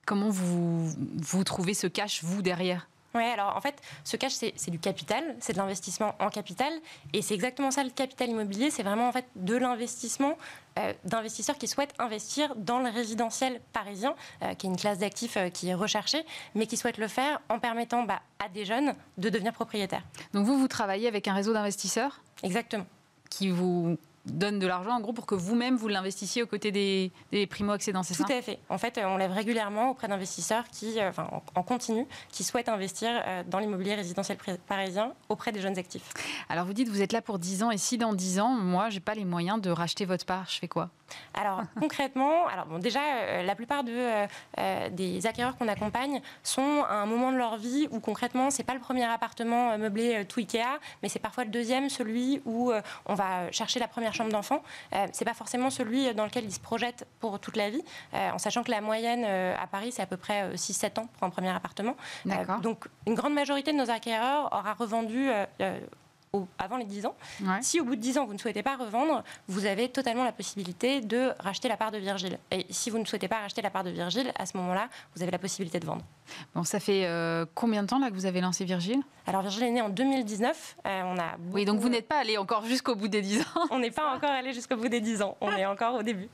[0.05, 2.87] Comment vous, vous trouvez ce cash, vous, derrière?
[3.13, 6.71] Oui, alors en fait, ce cash, c'est du capital, c'est de l'investissement en capital.
[7.13, 10.37] Et c'est exactement ça, le capital immobilier, c'est vraiment en fait de l'investissement
[10.79, 15.37] euh, d'investisseurs qui souhaitent investir dans le résidentiel parisien, euh, qui est une classe d'actifs
[15.53, 19.29] qui est recherchée, mais qui souhaitent le faire en permettant bah, à des jeunes de
[19.29, 20.03] devenir propriétaires.
[20.33, 22.21] Donc vous, vous travaillez avec un réseau d'investisseurs?
[22.43, 22.85] Exactement.
[23.29, 27.11] Qui vous donne de l'argent, en gros, pour que vous-même, vous, l'investissiez aux côtés des,
[27.47, 28.23] primo-accédants, c'est ça?
[28.23, 28.59] Tout à fait.
[28.69, 33.09] En fait, on lève régulièrement auprès d'investisseurs qui, euh, enfin, en, continu, qui souhaitent investir
[33.25, 36.09] euh, dans l'immobilier résidentiel parisien auprès des jeunes actifs.
[36.49, 38.89] Alors, vous dites, vous êtes là pour 10 ans, et si dans 10 ans, moi,
[38.89, 40.89] j'ai pas les moyens de racheter votre part, je fais quoi?
[41.33, 44.27] Alors concrètement, alors bon, déjà euh, la plupart de,
[44.89, 48.73] des acquéreurs qu'on accompagne sont à un moment de leur vie où concrètement c'est pas
[48.73, 52.71] le premier appartement meublé tout Ikea, mais c'est parfois le deuxième, celui où
[53.05, 56.53] on va chercher la première chambre d'enfant, euh, c'est pas forcément celui dans lequel ils
[56.53, 59.91] se projettent pour toute la vie, euh, en sachant que la moyenne euh, à Paris,
[59.91, 61.95] c'est à peu près 6-7 ans pour un premier appartement.
[62.61, 65.29] donc, une grande majorité de nos acquéreurs aura revendu
[66.57, 67.15] avant les 10 ans.
[67.61, 70.31] Si au bout de 10 ans, vous ne souhaitez pas revendre, vous avez totalement la
[70.31, 72.39] possibilité de racheter la part de Virgile.
[72.51, 75.23] Et si vous ne souhaitez pas racheter la part de Virgile, à ce moment-là, vous
[75.23, 76.05] avez la possibilité de vendre.
[76.55, 79.01] Bon, ça fait euh, combien de temps là que vous avez lancé Virgile?
[79.27, 80.77] Alors Virgile est né en 2019.
[80.85, 83.43] Euh, on a Oui, donc vous n'êtes pas allé encore jusqu'au bout des 10 ans.
[83.71, 85.35] on n'est pas encore allé jusqu'au bout des 10 ans.
[85.41, 86.29] On est encore au début.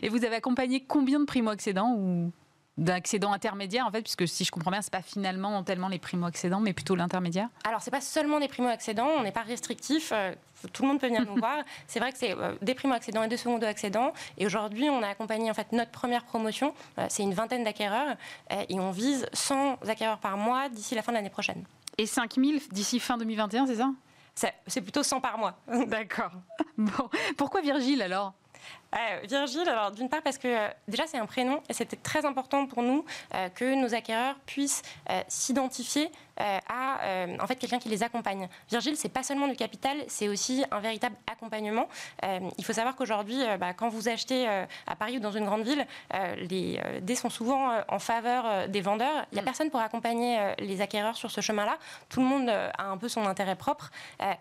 [0.00, 2.32] Et vous avez accompagné combien de primo-accédants ou
[2.78, 6.26] d'accédants intermédiaires en fait puisque si je comprends bien c'est pas finalement tellement les primo
[6.26, 7.48] accédants mais plutôt l'intermédiaire.
[7.64, 10.34] Alors c'est pas seulement les primo accédants on n'est pas restrictif euh,
[10.72, 11.58] tout le monde peut venir nous voir.
[11.86, 15.02] C'est vrai que c'est euh, des primo accédants et des secondo accédants et aujourd'hui on
[15.02, 16.74] a accompagné en fait notre première promotion.
[16.98, 18.16] Euh, c'est une vingtaine d'acquéreurs.
[18.68, 21.64] Et on vise 100 acquéreurs par mois d'ici la fin de l'année prochaine.
[21.98, 23.90] Et 5000 d'ici fin 2021 c'est ça?
[24.66, 25.58] C'est plutôt 100 par mois.
[25.86, 26.32] D'accord.
[26.78, 27.10] Bon.
[27.36, 28.32] Pourquoi Virgile alors?
[28.94, 32.26] Euh, Virgile, alors d'une part parce que euh, déjà c'est un prénom et c'était très
[32.26, 34.82] important pour nous euh, que nos acquéreurs puissent
[35.28, 36.98] s'identifier à
[37.40, 38.48] en fait quelqu'un qui les accompagne.
[38.68, 41.88] Virgile, c'est pas seulement du capital, c'est aussi un véritable accompagnement.
[42.22, 45.86] il faut savoir qu'aujourd'hui, bah, quand vous achetez à Paris ou dans une grande ville,
[46.38, 49.26] les dés sont souvent en faveur des vendeurs.
[49.30, 49.44] Il n'y a mm.
[49.44, 51.78] personne pour accompagner les acquéreurs sur ce chemin-là.
[52.08, 53.90] Tout le monde a un peu son intérêt propre.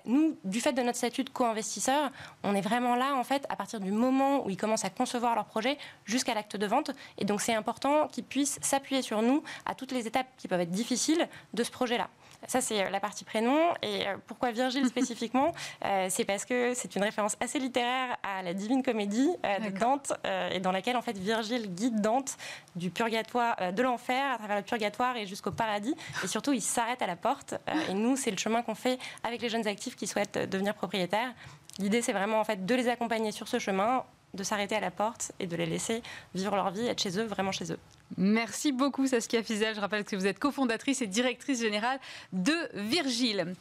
[0.05, 2.09] nous, du fait de notre statut de co-investisseur,
[2.43, 5.35] on est vraiment là en fait à partir du moment où ils commencent à concevoir
[5.35, 6.91] leur projet jusqu'à l'acte de vente.
[7.17, 10.61] Et donc c'est important qu'ils puissent s'appuyer sur nous à toutes les étapes qui peuvent
[10.61, 12.09] être difficiles de ce projet-là.
[12.47, 13.73] Ça, c'est euh, la partie prénom.
[13.81, 15.51] Et euh, pourquoi Virgile spécifiquement?
[15.85, 20.13] Euh, C'est parce que c'est une référence assez littéraire à la Divine Comédie de Dante,
[20.51, 22.37] et dans laquelle, en fait, Virgile guide Dante
[22.75, 25.95] du purgatoire, de l'enfer à travers le purgatoire et jusqu'au paradis.
[26.23, 27.55] Et surtout, il s'arrête à la porte.
[27.89, 31.33] et nous, c'est le chemin qu'on fait avec les jeunes actifs qui souhaitent devenir propriétaires.
[31.79, 34.91] L'idée, c'est vraiment en fait de les accompagner sur ce chemin de s'arrêter à la
[34.91, 36.01] porte et de les laisser
[36.35, 37.79] vivre leur vie, être chez eux, vraiment chez eux.
[38.17, 39.73] Merci beaucoup Saskia Fizel.
[39.75, 41.99] Je rappelle que vous êtes cofondatrice et directrice générale
[42.33, 43.53] de Virgile.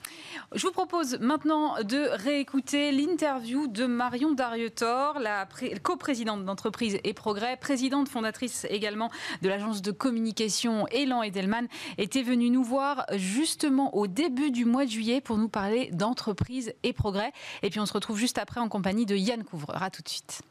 [0.55, 5.47] Je vous propose maintenant de réécouter l'interview de Marion Darietor, la
[5.83, 9.11] coprésidente d'entreprise et progrès, présidente fondatrice également
[9.43, 14.85] de l'agence de communication Elan Edelman, était venue nous voir justement au début du mois
[14.85, 17.33] de juillet pour nous parler d'entreprise et progrès.
[17.63, 19.83] Et puis on se retrouve juste après en compagnie de Yann Couvreur.
[19.83, 20.43] A tout de suite.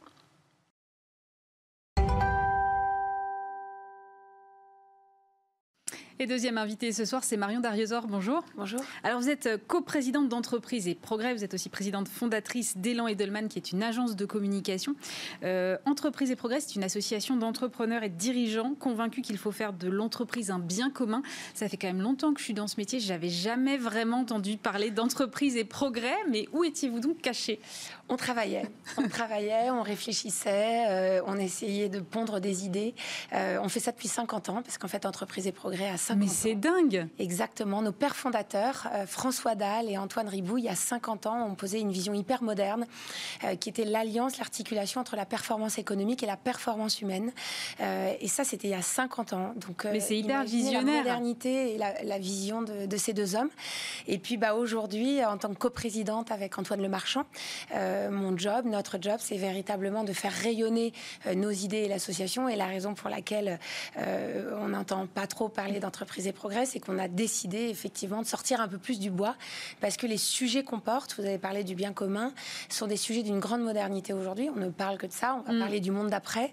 [6.22, 8.06] Et deuxième invité ce soir, c'est Marion Dariosor.
[8.06, 8.44] Bonjour.
[8.54, 8.82] Bonjour.
[9.04, 11.32] Alors, vous êtes euh, coprésidente d'entreprise et Progrès.
[11.32, 14.96] Vous êtes aussi présidente fondatrice d'Elan Edelman, qui est une agence de communication.
[15.44, 19.72] Euh, entreprise et Progrès, c'est une association d'entrepreneurs et de dirigeants convaincus qu'il faut faire
[19.72, 21.22] de l'entreprise un bien commun.
[21.54, 23.00] Ça fait quand même longtemps que je suis dans ce métier.
[23.00, 26.18] Je n'avais jamais vraiment entendu parler d'entreprise et progrès.
[26.28, 27.60] Mais où étiez-vous donc caché
[28.10, 28.66] On travaillait.
[28.98, 32.94] On travaillait, on réfléchissait, euh, on essayait de pondre des idées.
[33.32, 36.32] on fait ça depuis 50 ans, parce qu'en fait, entreprise et progrès a 50 Mais
[36.32, 37.82] c'est dingue Exactement.
[37.82, 41.54] Nos pères fondateurs, euh, François Dalle et Antoine Ribou, il y a 50 ans, ont
[41.54, 42.86] posé une vision hyper moderne
[43.44, 47.32] euh, qui était l'alliance, l'articulation entre la performance économique et la performance humaine.
[47.80, 49.54] Euh, et ça, c'était il y a 50 ans.
[49.56, 51.04] Donc, Mais c'est hyper visionnaire.
[51.04, 53.50] La modernité et la, vision de, de, ces deux hommes.
[54.06, 57.24] Et puis bah, aujourd'hui, en tant que coprésidente avec Antoine Lemarchand,
[57.74, 60.92] mon job, notre job, c'est véritablement de faire rayonner
[61.34, 62.48] nos idées et l'association.
[62.48, 63.58] Et la raison pour laquelle
[63.96, 68.60] on n'entend pas trop parler d'entreprise et progrès, c'est qu'on a décidé effectivement de sortir
[68.60, 69.36] un peu plus du bois,
[69.80, 72.32] parce que les sujets qu'on porte, vous avez parlé du bien commun,
[72.68, 74.48] sont des sujets d'une grande modernité aujourd'hui.
[74.54, 75.58] On ne parle que de ça, on va mm.
[75.58, 76.52] parler du monde d'après.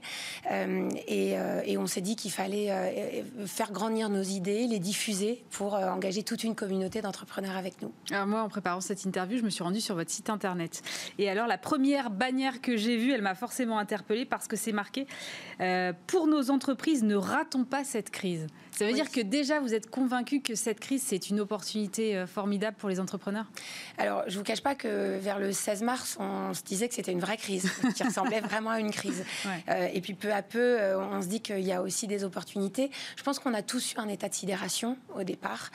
[0.51, 5.43] Euh, euh, et, on s'est dit qu'il fallait euh, faire grandir nos idées, les diffuser
[5.51, 7.91] pour engager toute une communauté d'entrepreneurs avec nous.
[8.11, 10.81] Alors moi, en préparant cette interview, je me suis rendue sur votre site internet.
[11.19, 14.71] Et alors, la première bannière que j'ai vue, elle m'a forcément interpellée parce que c'est
[14.71, 15.07] marqué
[16.07, 18.47] Pour nos entreprises, ne ratons pas cette crise.
[18.77, 22.27] Ça veut dire que déjà, vous êtes convaincu que cette crise, c'est une opportunité euh,
[22.27, 23.47] formidable pour les entrepreneurs?
[23.97, 26.93] Alors, je ne vous cache pas que vers le 16 mars, on se disait que
[26.93, 29.25] c'était une vraie crise, qui ressemblait vraiment à une crise.
[29.67, 32.23] Euh, et puis, peu à peu, euh, on se dit qu'il y a aussi des
[32.23, 32.91] opportunités.
[33.15, 35.71] Je pense qu'on a tous eu un état de sidération au départ.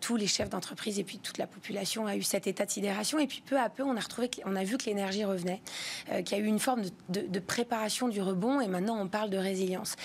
[0.00, 3.18] tous les chefs d'entreprise et puis toute la population a eu cet état de sidération.
[3.18, 5.60] Et puis, peu à peu, on a, retrouvé, on a vu que l'énergie revenait,
[6.24, 8.60] qu'il y a eu une forme de, de, préparation du rebond.
[8.60, 9.96] Et maintenant, on parle de résilience.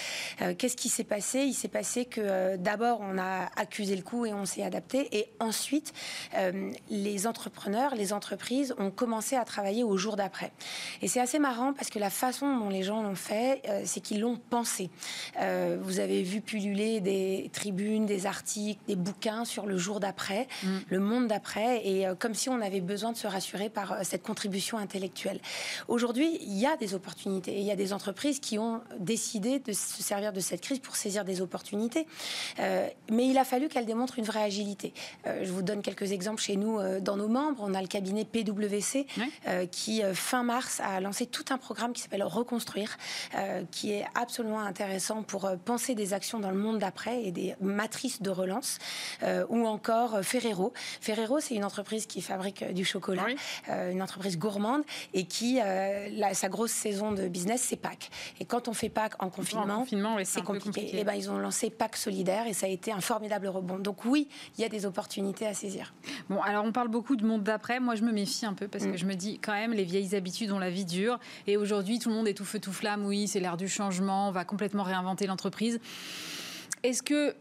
[0.58, 1.42] Qu'est-ce qui s'est passé?
[1.42, 5.08] Il s'est passé que euh, d'abord, on a accusé le coup et on s'est adapté.
[5.18, 5.94] Et ensuite,
[6.36, 10.52] euh, les entrepreneurs, les entreprises ont commencé à travailler au jour d'après.
[11.02, 14.00] Et c'est assez marrant parce que la façon dont les gens l'ont fait, euh, c'est
[14.00, 14.90] qu'ils l'ont pensé.
[15.82, 20.78] vous avez vu pulluler des tribunes, des articles, des bouquins sur le jour d'après, mm.
[20.90, 24.78] le monde d'après, et comme si on avait besoin de se rassurer par cette contribution
[24.78, 25.40] intellectuelle.
[25.88, 27.58] Aujourd'hui, il y a des opportunités.
[27.58, 30.80] Et il y a des entreprises qui ont décidé de se servir de cette crise
[30.80, 31.97] pour saisir des opportunités
[32.60, 34.94] euh, mais il a fallu qu'elle démontre une vraie agilité.
[35.26, 37.62] Euh, je vous donne quelques exemples chez nous euh, dans nos membres.
[37.62, 39.08] On a le cabinet PwC
[39.72, 42.98] qui, fin mars, a lancé tout un programme qui s'appelle Reconstruire,
[43.72, 48.22] qui est absolument intéressant pour penser des actions dans le monde d'après et des matrices
[48.22, 48.80] de relance.
[49.50, 50.74] ou encore Ferrero.
[51.02, 53.28] Ferrero, c'est une entreprise qui fabrique du chocolat,
[53.70, 54.84] une entreprise gourmande
[55.14, 55.60] et qui,
[56.34, 58.10] sa grosse saison de business, c'est Pâques.
[58.40, 59.86] Et quand on fait Pâques en confinement,
[60.24, 60.82] c'est compliqué.
[60.82, 63.80] Et eh ben, ils ont lancé Pâques solidaire et ça a été un formidable rebond.
[63.80, 65.94] Donc oui, il y a des opportunités à saisir.
[66.30, 67.80] Bon, alors on parle beaucoup de monde d'après.
[67.80, 68.98] Moi, je me méfie un peu parce que mm.
[68.98, 71.20] je me dis quand même, les vieilles habitudes ont la vie dure.
[71.46, 73.06] Et aujourd'hui, tout le monde est tout feu, tout flamme.
[73.06, 74.28] Oui, c'est l'ère du changement.
[74.28, 75.80] On va complètement réinventer l'entreprise.
[76.84, 77.36] Est-ce que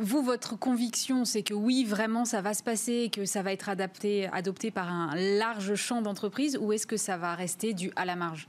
[0.00, 3.68] vous, votre conviction, c'est que oui, vraiment, ça va se passer, que ça va être
[3.68, 8.04] adapté, adopté par un large champ d'entreprises, ou est-ce que ça va rester du à
[8.04, 8.48] la marge?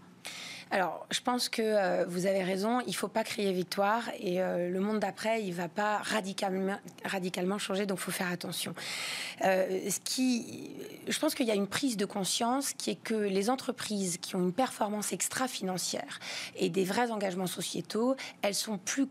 [0.71, 2.79] Alors, je pense que euh, vous avez raison.
[2.81, 4.03] Il ne faut pas crier victoire.
[4.19, 7.87] Et euh, le monde d'après, il ne va pas radicalement, radicalement changer.
[7.87, 8.75] Donc, il faut faire attention.
[9.45, 10.75] Euh, ce qui,
[11.07, 14.35] je pense qu'il y a une prise de conscience qui est que les entreprises qui
[14.35, 16.19] ont une performance extra-financière
[16.55, 19.07] et des vrais engagements sociétaux, elles sont plus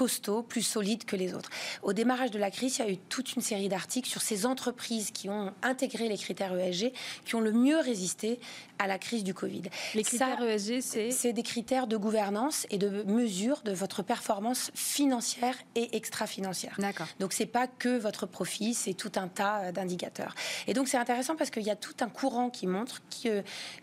[0.00, 1.50] costauds, plus solides que les autres.
[1.82, 4.46] Au démarrage de la crise, il y a eu toute une série d'articles sur ces
[4.46, 6.92] entreprises qui ont intégré les critères ESG,
[7.26, 8.40] qui ont le mieux résisté
[8.78, 9.64] à la crise du Covid.
[9.94, 14.70] Les critères ESG, c'est C'est des critères de gouvernance et de mesure de votre performance
[14.74, 16.76] financière et extra-financière.
[16.78, 17.08] D'accord.
[17.18, 20.34] Donc c'est pas que votre profit, c'est tout un tas euh, d'indicateurs.
[20.66, 23.42] Et donc c'est intéressant parce qu'il y a tout un courant qui montre que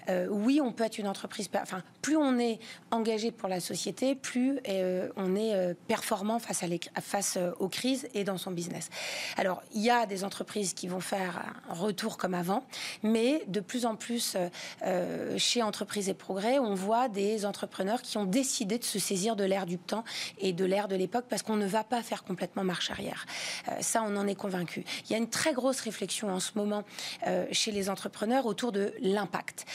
[0.10, 1.48] euh, oui, on peut être une entreprise.
[1.62, 2.58] Enfin, plus on est
[2.90, 6.07] engagé pour la société, plus euh, on est performant
[6.40, 8.90] face, à les, face aux crises et dans son business.
[9.38, 12.64] Alors il y a des entreprises qui vont faire un retour comme avant,
[13.04, 14.38] mais de plus en plus
[14.84, 19.36] euh, chez Entreprises et Progrès, on voit des entrepreneurs qui ont décidé de se saisir
[19.36, 20.04] de l'ère du temps
[20.40, 23.26] et de l'ère de l'époque parce qu'on ne va pas faire complètement marche arrière.
[23.70, 24.84] Euh, ça, on en est convaincu.
[25.06, 26.84] Il y a une très grosse réflexion en ce moment
[27.28, 29.66] euh, chez les entrepreneurs autour de l'impact.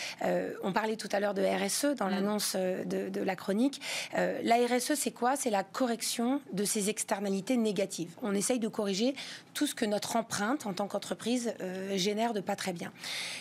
[0.63, 2.11] on parlait tout à l'heure de RSE dans mm.
[2.11, 3.81] l'annonce de, de, la chronique.
[4.15, 5.37] la RSE, c'est quoi?
[5.37, 6.22] C'est la correction
[6.53, 8.15] de ces externalités négatives.
[8.23, 9.15] On essaye de corriger
[9.55, 11.55] tout ce que notre empreinte en tant qu'entreprise
[11.95, 12.93] génère de pas très bien.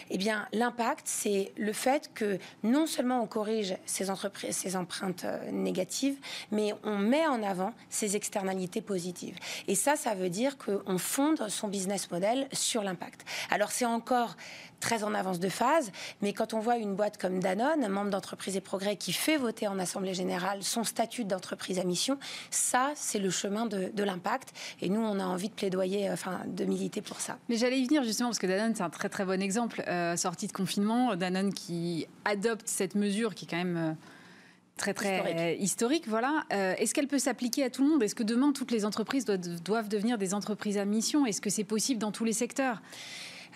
[0.09, 5.25] Eh bien, l'impact, c'est le fait que non seulement on corrige ces, entreprises, ces empreintes
[5.25, 6.17] euh, négatives,
[6.51, 9.37] mais on met en avant ces externalités positives.
[9.67, 13.25] Et ça, ça veut dire qu'on fonde son business model sur l'impact.
[13.49, 14.35] Alors c'est encore
[14.81, 15.91] très en avance de phase,
[16.21, 19.37] mais quand on voit une boîte comme Danone, un membre d'entreprise et progrès, qui fait
[19.37, 22.17] voter en Assemblée générale son statut d'entreprise à mission,
[22.49, 24.49] ça, c'est le chemin de, l'impact.
[24.81, 27.37] Et nous, on a envie de plaidoyer, euh, enfin, de militer pour ça.
[27.47, 29.83] Mais j'allais y venir justement, parce que Danone, c'est un très très bon exemple.
[29.87, 33.77] Euh, sortie de confinement, Danone qui adopte cette mesure qui est quand même...
[33.77, 33.93] Euh,
[34.77, 36.07] très très historique.
[36.07, 36.43] voilà.
[36.49, 38.01] Est-ce qu'elle peut s'appliquer à tout le monde?
[38.01, 41.27] Est-ce que demain toutes les entreprises doivent devenir des entreprises à mission?
[41.27, 42.81] Est-ce que c'est possible dans tous les secteurs?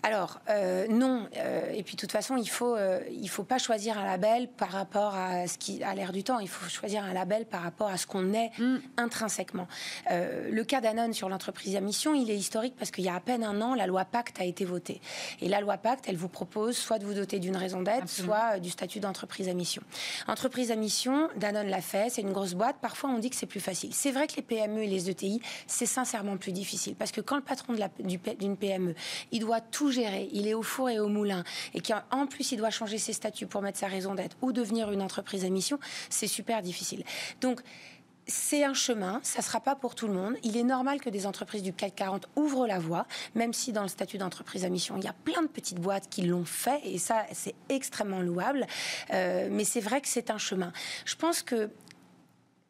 [0.05, 1.27] Alors, euh, non.
[1.35, 4.47] Euh, et puis, de toute façon, il faut, euh, il faut pas choisir un label
[4.47, 6.37] par rapport à ce qui a l'air du temps.
[6.37, 8.77] Il faut choisir un label par rapport à ce qu'on est mm.
[8.97, 9.67] intrinsèquement.
[10.11, 13.19] le cas d'Anon sur l'entreprise à mission, il est historique parce qu'il y a à
[13.19, 15.01] peine un an, la loi Pacte a été votée.
[15.41, 18.59] Et la loi Pacte, elle vous propose soit de vous doter d'une raison d'être, soit
[18.59, 19.81] du statut d'entreprise à mission.
[20.27, 22.75] Entreprise à mission, Danone l'a fait, c'est une grosse boîte.
[22.79, 23.91] Parfois, on dit que c'est plus facile.
[23.91, 27.37] C'est vrai que les PME et les ETI, c'est sincèrement plus difficile parce que quand
[27.37, 28.93] le patron d'une PME,
[29.31, 29.61] il doit
[29.97, 31.43] il est au four et au moulin,
[31.73, 34.91] et qu'en plus il doit changer ses statuts pour mettre sa raison d'être ou devenir
[34.91, 35.79] une entreprise à mission,
[36.09, 37.03] c'est super difficile.
[37.41, 37.61] Donc,
[38.27, 40.35] c'est un chemin, ça ne sera pas pour tout le monde.
[40.43, 43.83] Il est normal que des entreprises du CAC 40 ouvrent la voie, même si dans
[43.83, 46.81] le statut d'entreprise à mission, il y a plein de petites boîtes qui l'ont fait,
[46.83, 48.65] et ça, c'est extrêmement louable.
[49.13, 50.73] Euh, mais c'est vrai que c'est un chemin.
[51.05, 51.69] Je pense que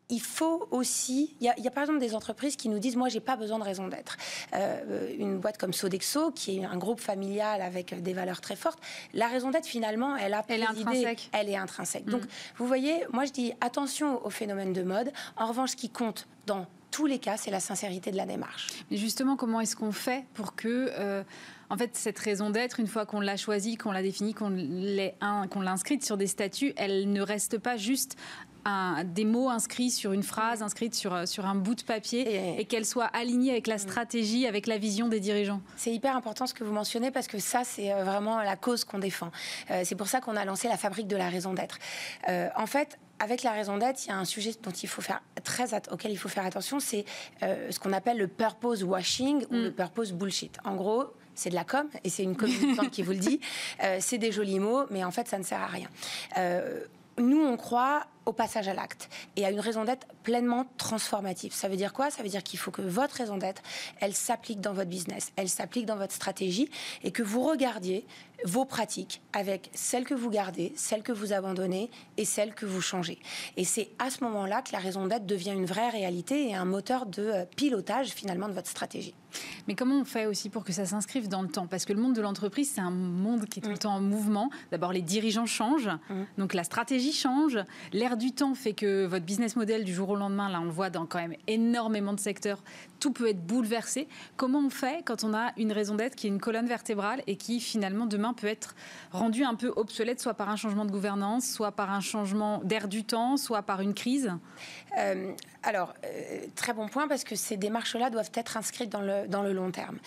[0.09, 3.19] il faut aussi, il y, a, par exemple des entreprises qui nous disent, moi, j'ai
[3.19, 4.17] pas besoin de raison d'être.
[4.53, 8.79] Euh, une boîte comme Sodexo, qui est un groupe familial avec des valeurs très fortes,
[9.13, 11.29] la raison d'être, finalement, elle a elle est intrinsèque.
[11.31, 12.05] Elle est intrinsèque.
[12.05, 12.27] Donc, mm.
[12.57, 15.11] vous voyez, moi, je dis attention au phénomène de mode.
[15.37, 18.67] En revanche, ce qui compte dans tous les cas, c'est la sincérité de la démarche.
[18.89, 21.23] Mais justement, comment est-ce qu'on fait pour que euh,
[21.69, 25.71] en fait, cette raison d'être, une fois qu'on l'a choisie, qu'on l'a définie, qu'on l'a
[25.71, 28.17] inscrite sur des statuts, elle ne reste pas juste
[29.03, 32.65] des mots inscrits sur une phrase, inscrite sur, euh, sur un bout de papier, et,
[32.65, 33.79] qu'elle soit alignée avec la mm.
[33.79, 35.61] stratégie, avec la vision des dirigeants.
[35.75, 38.83] C'est hyper important ce que vous mentionnez parce que ça, c'est euh, vraiment la cause
[38.83, 39.31] qu'on défend.
[39.69, 41.77] Euh, c'est pour ça qu'on a lancé la fabrique de la raison d'être.
[42.27, 45.21] en fait, avec la raison d'être, il y a un sujet dont il faut faire
[45.43, 47.05] très auquel il faut faire attention, c'est
[47.41, 49.63] ce qu'on appelle le purpose washing ou mm.
[49.63, 50.57] le purpose bullshit.
[50.65, 51.05] En gros,
[51.35, 53.39] c'est de la com et c'est une communicante qui vous le dit.
[53.99, 55.89] c'est des jolis mots, mais en fait, ça ne sert à rien.
[57.17, 61.53] nous, on croit au passage à l'acte et à une raison d'être pleinement transformative.
[61.53, 62.09] Ça veut dire quoi?
[62.09, 63.61] Ça veut dire qu'il faut que votre raison d'être,
[64.01, 66.69] elle s'applique dans votre business, elle s'applique dans votre stratégie
[67.03, 68.05] et que vous regardiez
[68.43, 72.81] vos pratiques avec celles que vous gardez, celles que vous abandonnez et celles que vous
[72.81, 73.19] changez.
[73.57, 76.65] Et c'est à ce moment-là que la raison d'être devient une vraie réalité et un
[76.65, 79.13] moteur de euh, pilotage finalement de votre stratégie.
[79.67, 81.67] Mais comment on fait aussi pour que ça s'inscrive dans le temps?
[81.67, 83.79] Parce que le monde de l'entreprise, c'est un monde qui est tout le mm.
[83.79, 84.49] temps en mouvement.
[84.71, 86.23] D'abord, les dirigeants changent, mm.
[86.37, 87.59] donc la stratégie change,
[87.93, 90.71] l'air du temps fait que votre business model du jour au lendemain, là on le
[90.71, 92.63] voit dans quand même énormément de secteurs,
[92.99, 94.07] tout peut être bouleversé.
[94.37, 97.35] Comment on fait quand on a une raison d'être qui est une colonne vertébrale et
[97.35, 98.75] qui finalement demain peut être
[99.11, 102.87] rendue un peu obsolète, soit par un changement de gouvernance, soit par un changement d'air
[102.87, 104.31] du temps, soit par une crise?
[104.97, 105.31] Euh,
[105.63, 109.41] Alors, euh, très bon point parce que ces démarches-là doivent être inscrites dans le, dans
[109.41, 109.97] le long terme.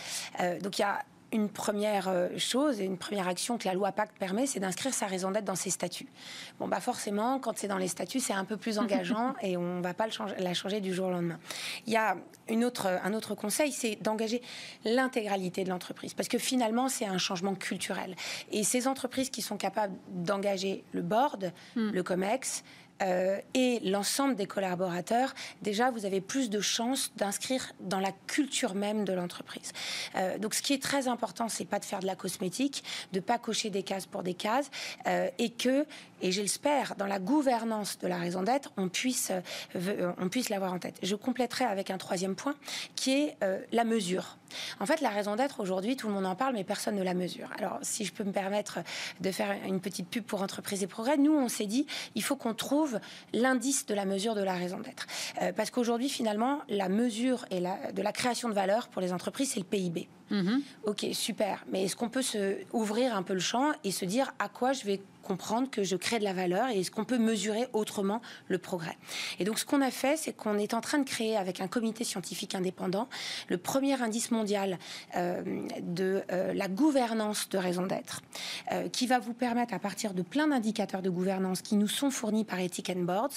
[0.41, 3.75] Euh, donc il y a une première euh, chose et une première action que la
[3.75, 6.09] loi Pacte permet, c'est d'inscrire sa raison d'être dans ses statuts.
[6.59, 9.77] Bon, bah forcément, quand c'est dans les statuts, c'est un peu plus engageant et on
[9.77, 11.39] ne va pas le changer, la changer du jour au lendemain.
[11.87, 12.17] Il y a
[12.49, 14.41] une autre, un autre conseil, c'est d'engager
[14.85, 18.17] l'intégralité de l'entreprise, parce que finalement, c'est un changement culturel.
[18.51, 21.91] Et ces entreprises qui sont capables d'engager le board, hmm.
[21.91, 22.65] le COMEX,
[23.03, 28.75] euh, et l'ensemble des collaborateurs, déjà, vous avez plus de chances d'inscrire dans la culture
[28.75, 29.73] même de l'entreprise.
[30.17, 33.21] Euh, donc, ce qui est très important, c'est pas de faire de la cosmétique, de
[33.21, 34.71] pas cocher des cases pour des cases,
[35.07, 35.87] euh, et que,
[36.23, 39.33] et j'espère, dans la gouvernance de la raison d'être, on puisse,
[40.19, 40.97] on puisse l'avoir en tête.
[41.03, 42.57] Je compléterai avec un troisième point,
[42.97, 43.37] qui est
[43.73, 44.37] la mesure.
[44.81, 47.15] En fait, la raison d'être aujourd'hui, tout le monde en parle, mais personne ne la
[47.15, 47.49] mesure.
[47.59, 48.81] Alors, si je peux me permettre
[49.21, 52.37] de faire une petite pub pour Entreprise et Progrès, nous, on s'est dit, il faut
[52.37, 53.01] qu'on trouve
[53.33, 55.07] l'indice de la mesure de la raison d'être.
[55.43, 59.13] Euh, parce qu'aujourd'hui, finalement, la mesure et la, de la création de valeur pour les
[59.13, 60.09] entreprises, c'est le PIB.
[60.31, 60.61] Mm-hmm.
[60.85, 61.65] Ok, super.
[61.71, 64.73] Mais est-ce qu'on peut se ouvrir un peu le champ et se dire à quoi
[64.73, 65.01] je vais
[65.71, 68.97] que je crée de la valeur et est-ce qu'on peut mesurer autrement le progrès.
[69.39, 71.69] Et donc ce qu'on a fait, c'est qu'on est en train de créer avec un
[71.69, 73.09] comité scientifique indépendant
[73.49, 74.79] le premier indice mondial
[75.17, 75.43] euh,
[75.81, 78.23] de euh, la gouvernance de raison d'être,
[78.73, 82.11] euh, qui va vous permettre à partir de plein d'indicateurs de gouvernance qui nous sont
[82.11, 83.29] fournis par Ethic and Boards,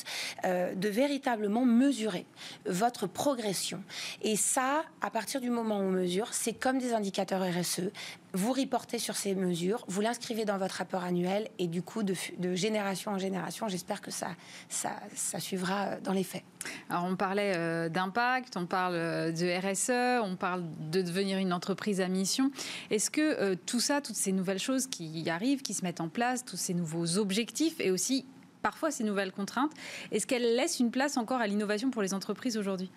[0.43, 2.25] de véritablement mesurer
[2.65, 3.83] votre progression.
[4.21, 7.91] Et ça, à partir du moment où on mesure, c'est comme des indicateurs RSE,
[8.33, 12.13] vous reportez sur ces mesures, vous l'inscrivez dans votre rapport annuel et du coup, de,
[12.55, 14.29] génération en génération, j'espère que ça,
[14.69, 16.43] ça, suivra euh, dans les faits.
[16.89, 21.53] Alors, on parlait euh, d'impact, on parle euh, de RSE, on parle de devenir une
[21.53, 22.51] entreprise à mission.
[22.89, 26.45] Est-ce que tout ça, toutes ces nouvelles choses qui arrivent, qui se mettent en place,
[26.45, 28.25] tous ces nouveaux objectifs et aussi
[28.61, 29.71] parfois ces nouvelles contraintes,
[30.11, 32.91] est-ce qu'elles laissent une place encore à l'innovation pour les entreprises aujourd'hui?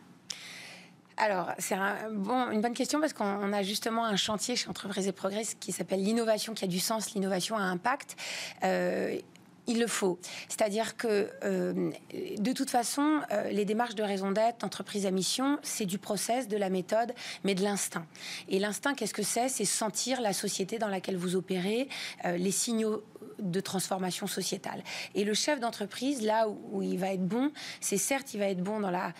[1.17, 5.45] Alors, c'est une bonne question parce qu'on a justement un chantier chez Entreprises et Progrès
[5.61, 8.17] qui s'appelle l'innovation qui a du sens, l'innovation à impact.
[8.65, 9.19] Euh,
[9.67, 10.19] Il le faut.
[10.49, 11.91] C'est-à-dire que, euh,
[12.39, 16.49] de toute façon, euh, les démarches de raison d'être, d'entreprise à mission, c'est du process,
[16.49, 18.07] de la méthode, mais de l'instinct.
[18.49, 19.49] Et l'instinct, qu'est-ce que c'est?
[19.49, 21.89] C'est sentir la société dans laquelle vous opérez,
[22.25, 23.05] les signaux
[23.39, 24.83] de transformation sociétale.
[25.15, 27.51] Et le chef d'entreprise, là où il va être bon,
[27.81, 29.12] c'est certes, il va être bon dans la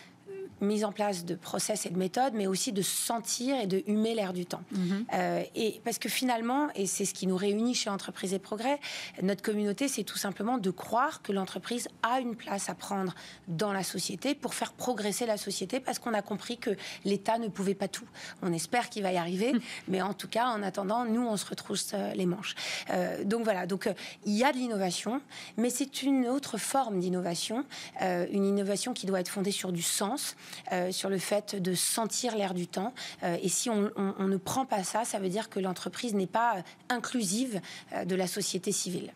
[0.64, 4.14] mise en place de process et de méthodes, mais aussi de sentir et de humer
[4.14, 4.62] l'air du temps.
[4.72, 5.06] Mhm.
[5.14, 8.80] Euh, et parce que finalement, et c'est ce qui nous réunit chez Entreprise et Progrès,
[9.22, 13.14] notre communauté, c'est tout simplement de croire que l'entreprise a une place à prendre
[13.48, 16.70] dans la société pour faire progresser la société, parce qu'on a compris que
[17.04, 18.06] l'État ne pouvait pas tout.
[18.42, 19.60] On espère qu'il va y arriver, mhm.
[19.88, 22.54] mais en tout cas, en attendant, nous, on se retrousse euh, les manches.
[22.90, 23.88] Euh, donc voilà, donc
[24.24, 25.20] il y a de l'innovation,
[25.56, 27.64] mais c'est une autre forme d'innovation,
[28.00, 30.36] une innovation qui doit être fondée sur du sens,
[30.72, 32.92] euh, sur le fait de sentir l'air du temps.
[33.22, 36.57] Euh, et si on, ne prend pas ça, ça veut dire que l'entreprise n'est pas
[36.88, 37.61] inclusive
[37.92, 39.12] euh, de la société civile.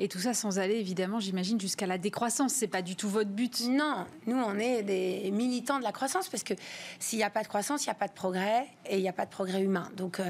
[0.00, 2.52] Et tout ça sans aller, évidemment, j'imagine, jusqu'à la décroissance.
[2.52, 3.62] C'est pas du tout votre but.
[3.68, 6.54] Non, nous, on est des militants de la croissance parce que
[6.98, 9.08] s'il n'y a pas de croissance, il n'y a pas de progrès et il n'y
[9.08, 9.90] a pas de progrès humain.
[9.96, 10.20] Donc,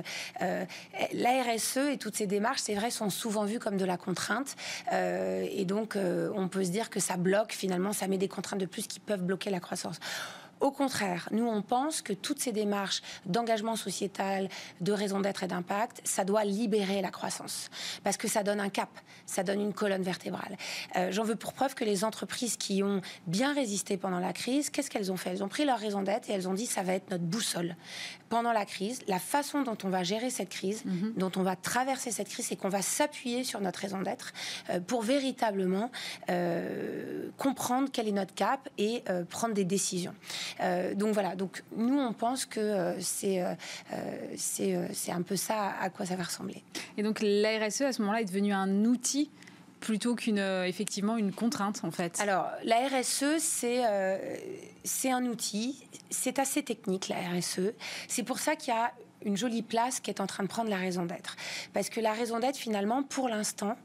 [0.40, 4.56] la RSE et toutes ces démarches, c'est vrai, sont souvent vues comme de la contrainte.
[4.92, 8.66] et donc, on peut se dire que ça bloque, finalement, ça met des contraintes de
[8.66, 10.00] plus qui peuvent bloquer la croissance.
[10.60, 14.48] Au contraire, nous, on pense que toutes ces démarches d'engagement sociétal,
[14.80, 17.70] de raison d'être et d'impact, ça doit libérer la croissance.
[18.02, 18.90] Parce que ça donne un cap,
[19.26, 20.56] ça donne une colonne vertébrale.
[20.96, 24.70] Euh, j'en veux pour preuve que les entreprises qui ont bien résisté pendant la crise,
[24.70, 25.30] qu'est-ce qu'elles ont fait?
[25.30, 27.76] Elles ont pris leur raison d'être et elles ont dit ça va être notre boussole.
[28.28, 31.14] Pendant la crise, la façon dont on va gérer cette crise, mhm.
[31.16, 34.32] dont on va traverser cette crise, c'est qu'on va s'appuyer sur notre raison d'être
[34.70, 35.90] euh, pour véritablement
[36.30, 40.14] euh, comprendre quel est notre cap et prendre des décisions.
[40.60, 43.54] Euh, donc voilà, donc nous on pense que euh, c'est euh,
[44.36, 46.62] c'est un peu ça à quoi ça va ressembler.
[46.96, 49.30] Et donc la RSE à ce moment-là est devenu un outil
[49.80, 52.20] plutôt qu'une effectivement une contrainte en fait.
[52.20, 53.82] Alors la RSE c'est
[54.84, 57.72] c'est un outil, c'est assez technique la RSE.
[58.08, 58.92] C'est pour ça qu'il y a
[59.24, 61.36] une jolie place qui est en train de prendre la raison d'être.
[61.72, 63.76] Parce que la raison d'être, finalement, pour l'instant,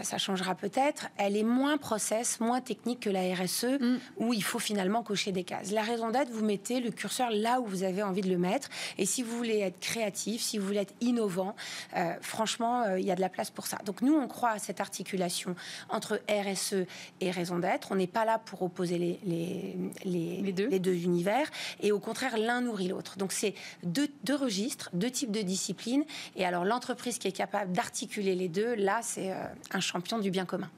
[0.00, 3.98] ça changera peut-être, elle est moins process, moins technique que la RSE, mm.
[4.18, 5.70] où il faut finalement cocher des cases.
[5.70, 8.68] La raison d'être, vous mettez le curseur là où vous avez envie de le mettre.
[8.98, 11.54] Et si vous voulez être créatif, si vous voulez être innovant,
[11.96, 13.78] euh, franchement, euh, il y a de la place pour ça.
[13.84, 15.54] Donc nous, on croit à cette articulation
[15.88, 16.86] entre RSE
[17.20, 17.92] et raison d'être.
[17.92, 20.68] On n'est pas là pour opposer les, les, les, deux.
[20.68, 20.94] les, deux.
[20.94, 21.50] univers.
[21.80, 23.18] Et au contraire, l'un nourrit l'autre.
[23.18, 26.04] Donc c'est deux, deux, registres, deux types de disciplines.
[26.36, 30.30] Et alors l'entreprise qui est capable d'articuler les deux, là, c'est euh, un champion du
[30.30, 30.70] bien commun.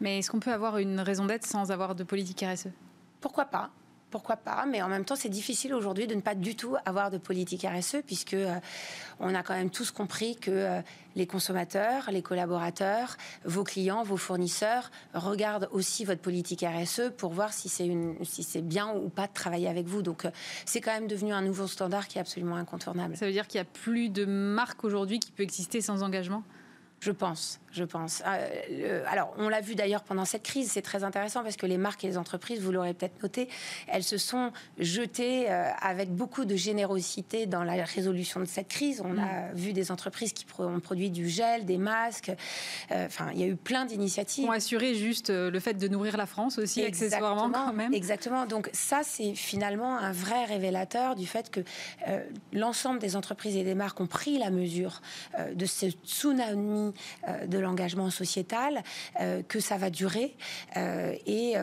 [0.00, 2.68] Mais est-ce qu'on peut avoir une raison d'être sans avoir de politique RSE
[3.20, 3.70] Pourquoi pas?
[4.12, 4.66] Pourquoi pas?
[4.66, 7.66] Mais en même temps, c'est difficile aujourd'hui de ne pas du tout avoir de politique
[7.66, 8.58] RSE, puisque euh,
[9.20, 10.80] on a quand même tous compris que euh,
[11.16, 17.54] les consommateurs, les collaborateurs, vos clients, vos fournisseurs regardent aussi votre politique RSE pour voir
[17.54, 17.90] si c'est
[18.24, 20.02] si c'est bien ou pas de travailler avec vous.
[20.02, 20.30] Donc, euh,
[20.66, 23.16] c'est quand même devenu un nouveau standard qui est absolument incontournable.
[23.16, 26.42] Ça veut dire qu'il n'y a plus de marque aujourd'hui qui peut exister sans engagement?
[27.02, 28.22] Je pense, je pense.
[28.24, 31.76] Euh, alors, on l'a vu d'ailleurs pendant cette crise, c'est très intéressant parce que les
[31.76, 33.48] marques et les entreprises, vous l'aurez peut-être noté,
[33.88, 39.02] elles se sont jetées euh, avec beaucoup de générosité dans la résolution de cette crise.
[39.04, 39.54] On a mm.
[39.54, 42.30] vu des entreprises qui ont produit du gel, des masques.
[42.92, 44.44] Euh, enfin, il y a eu plein d'initiatives.
[44.44, 47.92] Ont assuré juste le fait de nourrir la France aussi, accessoirement quand même.
[47.92, 48.46] Exactement.
[48.46, 51.64] Donc ça, c'est finalement un vrai révélateur du fait que
[52.52, 55.02] l'ensemble des entreprises et des marques ont pris la mesure
[55.52, 56.91] de ce tsunami
[57.28, 58.82] euh, de l'engagement sociétal,
[59.20, 60.36] euh, que ça va durer
[60.76, 61.54] euh, et,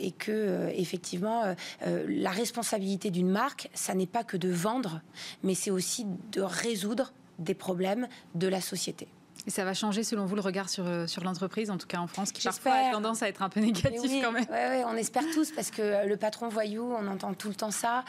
[0.00, 1.54] et, que effectivement
[1.84, 5.00] la responsabilité d'une marque, ça n'est pas que de vendre,
[5.42, 9.08] mais c'est aussi de résoudre des problèmes de la société.
[9.46, 12.06] Et ça va changer selon vous le regard sur, sur l'entreprise, en tout cas en
[12.06, 14.46] France, qui parfois a tendance à être un peu négatif quand même.
[14.48, 17.70] Oui, ouais, on espère tous, parce que le patron voyou, on entend tout le temps
[17.70, 18.04] ça.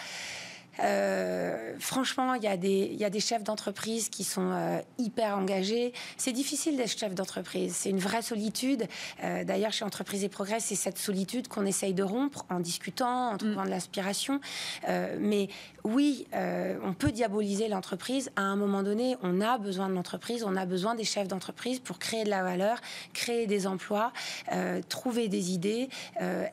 [0.79, 5.93] Euh, franchement, il y, a des, chefs d'entreprise qui sont euh, hyper engagés.
[6.17, 7.75] C'est difficile d'être chef d'entreprise.
[7.75, 8.87] C'est une vraie solitude.
[9.23, 13.31] Euh, d'ailleurs, chez Entreprise et Progrès, c'est cette solitude qu'on essaye de rompre en discutant,
[13.31, 14.39] en trouvant de l'aspiration.
[15.19, 15.49] mais
[15.83, 16.27] oui,
[16.83, 18.29] on peut diaboliser l'entreprise.
[18.35, 21.79] À un moment donné, on a besoin de l'entreprise, on a besoin des chefs d'entreprise
[21.79, 22.79] pour créer de la valeur,
[23.13, 24.11] créer des emplois,
[24.89, 25.89] trouver des idées,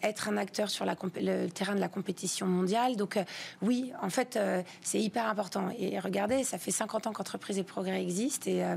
[0.02, 2.96] être un acteur sur le terrain de la compétition mondiale.
[2.96, 3.18] Donc
[3.62, 5.68] oui, en fait, euh, c'est hyper important.
[5.78, 8.50] Et regardez, ça fait 50 ans qu'Entreprise et Progrès existent.
[8.50, 8.76] Et, euh,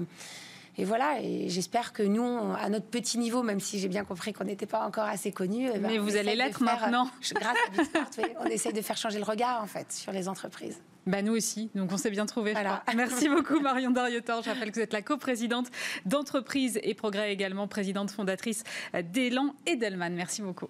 [0.78, 4.34] et voilà, et j'espère que nous, à notre petit niveau, même si j'ai bien compris
[4.34, 5.70] qu'on n'était pas encore assez connus...
[5.74, 7.10] Eh ben, Mais vous allez l'être maintenant.
[7.34, 7.56] Grâce
[7.96, 10.80] à on essaye de faire changer le regard, en fait, sur les entreprises.
[11.08, 12.54] Bah nous aussi, donc on s'est bien trouvé.
[12.94, 14.44] Merci beaucoup Marion Dariotor.
[14.44, 15.68] Je rappelle que vous êtes la coprésidente
[16.06, 18.66] d'entreprise et progrès également, présidente fondatrice
[19.14, 20.14] d'Elan Edelman.
[20.14, 20.68] Merci beaucoup.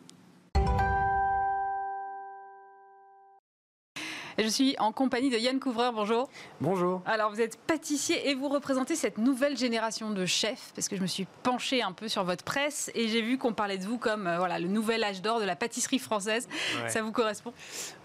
[4.40, 5.94] Je suis en compagnie de Yann Couvreur.
[5.94, 6.30] Bonjour.
[6.62, 7.02] Bonjour.
[7.08, 11.02] Alors, vous êtes pâtissier et vous représentez cette nouvelle génération de chefs, parce que je
[11.02, 13.98] me suis penchée un peu sur votre presse et j'ai vu qu'on parlait de vous
[13.98, 16.48] comme euh, voilà, le nouvel âge d'or de la pâtisserie française.
[16.88, 17.52] Ça vous correspond?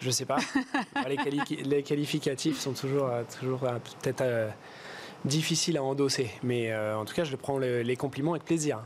[0.01, 0.39] Je sais pas.
[1.67, 4.25] les, qualificatifs sont toujours, euh, toujours euh, peut-être
[5.27, 8.81] difficiles à endosser, mais en tout cas, je prends les compliments avec plaisir.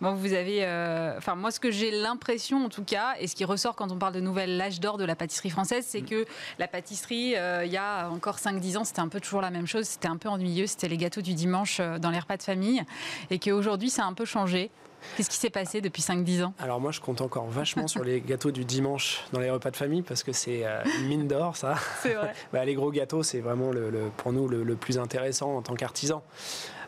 [0.00, 3.34] Bon, vous avez, euh, enfin moi, ce que j'ai l'impression, en tout cas, et ce
[3.34, 6.06] qui ressort quand on parle de nouvel âge d'or de la pâtisserie française, c'est mm.
[6.06, 6.26] que
[6.58, 9.66] la pâtisserie, euh, il y a encore 5-10 ans, c'était un peu toujours la même
[9.66, 12.42] chose, c'était un peu ennuyeux, c'était les gâteaux du dimanche euh, dans les repas de
[12.42, 12.82] famille,
[13.30, 14.70] et qu'aujourd'hui, ça a un peu changé.
[15.16, 16.54] Qu'est-ce qui s'est passé depuis 5-10 ans?
[16.58, 19.76] Alors moi, je compte encore vachement sur les gâteaux du dimanche dans les repas de
[19.76, 20.64] famille parce que c'est
[20.98, 21.76] une mine d'or, ça.
[22.02, 22.34] C'est vrai.
[22.52, 25.74] Bah, les gros gâteaux, c'est vraiment le, pour nous le, le, plus intéressant en tant
[25.74, 26.22] qu'artisan.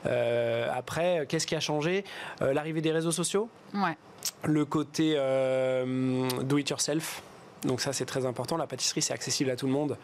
[0.07, 2.05] Euh, après, qu'est-ce qui a changé?
[2.43, 3.49] Euh, L'arrivée des réseaux sociaux?
[4.45, 7.23] Le côté euh, do it yourself.
[7.65, 8.57] Donc ça c'est très important.
[8.57, 9.97] La pâtisserie c'est accessible à tout le monde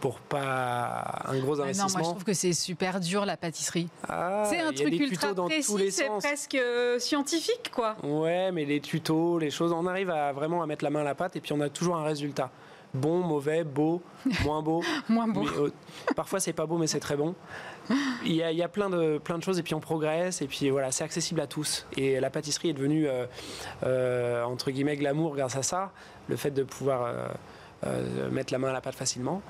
[0.00, 1.88] pour pas un gros investissement.
[1.88, 3.88] non, moi je trouve que c'est super dur la pâtisserie.
[4.08, 6.58] Ah, c'est un truc ultra précis, c'est presque
[6.98, 7.96] scientifique quoi.
[8.02, 11.04] Ouais, mais les tutos, les choses, on arrive à vraiment à mettre la main à
[11.04, 12.50] la pâte et puis on a toujours un résultat.
[12.96, 14.02] Bon, mauvais, beau,
[14.44, 14.82] moins beau.
[15.08, 15.44] moins beau.
[16.14, 17.34] parfois c'est pas beau mais c'est très bon
[18.24, 20.90] il y, a, plein, de, plein de choses et puis on progresse et puis voilà,
[20.90, 21.86] c'est accessible à tous.
[21.96, 23.26] Et la pâtisserie est devenue, euh,
[23.84, 25.92] euh, entre guillemets, glamour grâce à ça.
[26.28, 27.14] Le fait de pouvoir
[27.84, 29.42] euh, euh, mettre la main à la pâte facilement.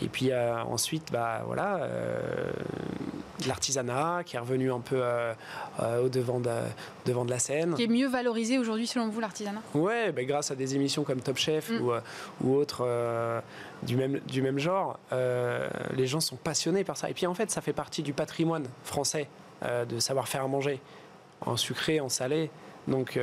[0.00, 2.50] Et puis euh, ensuite, bah, voilà, euh,
[3.46, 5.02] l'artisanat qui est revenu un peu
[6.00, 6.50] au devant de,
[7.06, 7.74] devant de la scène.
[7.74, 9.62] Qui est mieux valorisé aujourd'hui selon vous, l'artisanat?
[9.74, 11.80] Ouais, bah, grâce à des émissions comme Top Chef mm.
[11.80, 11.92] ou,
[12.42, 12.86] ou autres
[13.82, 17.10] du, même, du même genre, les gens sont passionnés par ça.
[17.10, 19.28] Et puis en fait, ça fait partie du patrimoine français
[19.62, 20.80] de savoir faire à manger,
[21.40, 22.48] en sucré, en salé.
[22.86, 23.18] Donc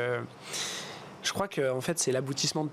[1.23, 2.69] je crois que en fait, c'est l'aboutissement de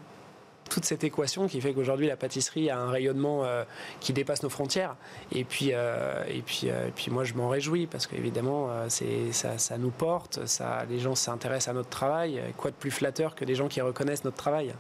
[0.69, 3.65] toute cette équation qui fait qu'aujourd'hui la pâtisserie a un rayonnement euh,
[4.01, 4.97] qui dépasse nos frontières.
[5.33, 9.33] Et puis, euh, et puis, euh, et puis moi je m'en réjouis parce qu'évidemment c'est
[9.33, 12.41] ça, ça, nous porte, ça, les gens s'intéressent à notre travail.
[12.57, 14.75] Quoi de plus flatteur que des gens qui reconnaissent notre travail?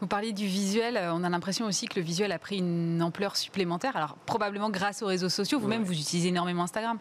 [0.00, 3.36] Vous parliez du visuel, on a l'impression aussi que le visuel a pris une ampleur
[3.36, 3.96] supplémentaire.
[3.96, 6.98] Alors probablement grâce aux réseaux sociaux, vous-même vous utilisez énormément Instagram.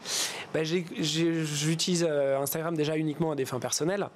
[0.54, 4.08] Ben, J'utilise Instagram déjà uniquement à des fins personnelles,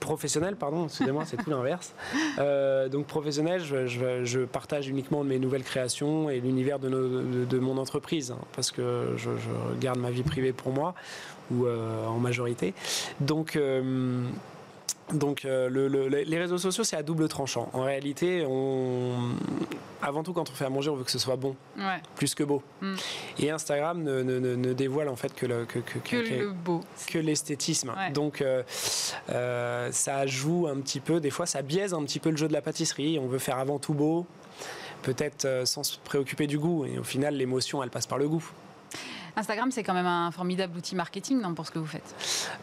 [0.00, 1.94] professionnelles, pardon, excusez-moi, c'est tout l'inverse.
[2.90, 9.14] donc je, partage uniquement mes nouvelles créations et l'univers de, mon entreprise, hein, parce que
[9.16, 9.30] je,
[9.80, 10.94] garde ma vie privée pour moi,
[11.50, 12.74] ou euh, en majorité.
[13.20, 13.58] Donc,
[15.12, 15.68] euh, donc euh,
[16.24, 17.68] les réseaux sociaux, c'est à double tranchant.
[17.72, 19.14] En réalité, on...
[20.02, 21.56] avant tout, quand on fait à manger, on veut que ce soit bon,
[22.14, 22.62] plus que beau.
[22.80, 22.94] Mm.
[23.38, 26.80] Et Instagram ne, dévoile en fait que le, que, que, beau.
[27.08, 27.92] que l'esthétisme.
[28.12, 28.62] Donc euh,
[29.30, 32.48] euh, ça joue un petit peu, des fois ça biaise un petit peu le jeu
[32.48, 33.18] de la pâtisserie.
[33.18, 34.26] On veut faire avant tout beau,
[35.02, 36.84] peut-être sans se préoccuper du goût.
[36.84, 38.44] Et au final, l'émotion, elle passe par le goût.
[39.36, 42.14] Instagram, c'est quand même un formidable outil marketing non, pour ce que vous faites?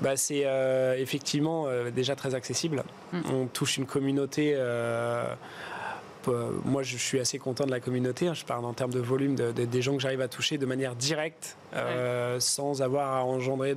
[0.02, 2.84] Bah, c'est euh, effectivement euh, déjà très accessible.
[3.12, 3.22] Mm.
[3.32, 5.36] On touche une communauté euh,
[6.28, 8.28] moi, je suis assez content de la communauté.
[8.28, 8.34] Hein.
[8.34, 11.58] je parle en termes de volume des gens que j'arrive à toucher de manière directe,
[11.76, 13.76] euh, sans avoir à engendrer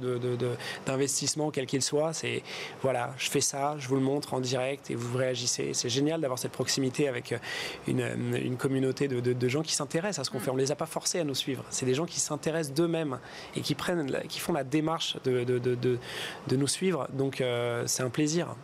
[0.86, 2.12] d'investissement, quel qu'il soit.
[2.12, 2.42] C'est
[2.82, 5.72] voilà, je fais ça, je vous le montre en direct et vous réagissez.
[5.72, 7.38] C'est génial d'avoir cette proximité avec euh,
[7.86, 10.42] une, communauté de, gens qui s'intéressent à ce qu'on mm.
[10.42, 10.50] fait.
[10.50, 11.64] On les a pas forcés à nous suivre.
[11.70, 13.18] C'est des gens qui s'intéressent d'eux-mêmes
[13.54, 17.08] et qui prennent, qui font la démarche de, nous suivre.
[17.12, 17.42] Donc,
[17.86, 18.54] c'est un plaisir.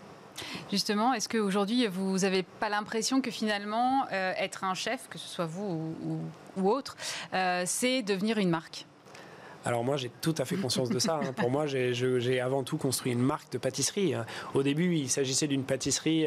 [0.70, 5.28] Justement, est-ce qu'aujourd'hui, vous n'avez pas l'impression que finalement, euh, être un chef, que ce
[5.28, 5.94] soit vous
[6.56, 6.96] ou, autre,
[7.34, 8.86] euh, c'est devenir une marque?
[9.64, 11.20] Alors moi j'ai tout à fait conscience de ça.
[11.22, 11.32] Hein.
[11.36, 14.12] Pour moi j'ai avant tout construit une marque de pâtisserie.
[14.12, 14.26] Hein.
[14.54, 16.26] Au début il s'agissait d'une pâtisserie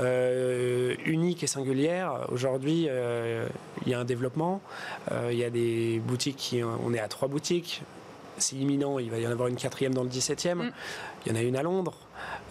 [0.00, 2.26] euh, unique et singulière.
[2.32, 2.88] Aujourd'hui
[3.84, 4.62] il y a un développement.
[5.30, 7.82] il y a des boutiques qui on est à trois boutiques.
[8.38, 10.54] C'est imminent, il va y en avoir une quatrième dans le 17e.
[10.54, 10.72] Mm.
[11.24, 12.05] Il y en a une à Londres.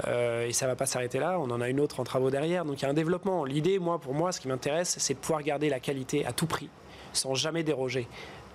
[0.07, 1.39] Euh, et ça va pas s'arrêter là.
[1.39, 2.65] On en a une autre en travaux derrière.
[2.65, 3.45] Donc il y a un développement.
[3.45, 6.47] L'idée, moi, pour moi, ce qui m'intéresse, c'est de pouvoir garder la qualité à tout
[6.47, 6.69] prix,
[7.13, 8.07] sans jamais déroger,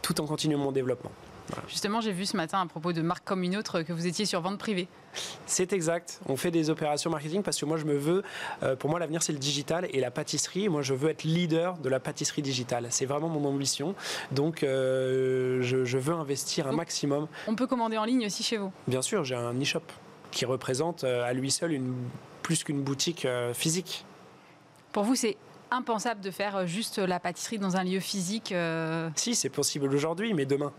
[0.02, 1.10] tout en continuant mon développement.
[1.68, 4.24] Justement, j'ai vu ce matin à propos de marques comme une autre que vous étiez
[4.24, 4.88] sur vente privée.
[5.46, 6.20] C'est exact.
[6.28, 8.22] On fait des opérations marketing parce que moi, je me veux.
[8.62, 10.68] Euh, pour moi, l'avenir, c'est le digital et la pâtisserie.
[10.68, 12.86] Moi, je veux être leader de la pâtisserie digitale.
[12.90, 13.94] C'est vraiment mon ambition.
[14.32, 17.26] Donc, euh, je, je, veux investir un maximum.
[17.46, 19.82] On peut commander en ligne aussi chez vous Bien sûr, j'ai un e-shop
[20.30, 21.94] qui représente euh, à lui seul une,
[22.42, 24.04] plus qu'une boutique euh, physique.
[24.92, 25.36] Pour vous, c'est
[25.70, 28.52] impensable de faire juste la pâtisserie dans un lieu physique.
[29.14, 30.72] Si, c'est possible aujourd'hui, mais demain.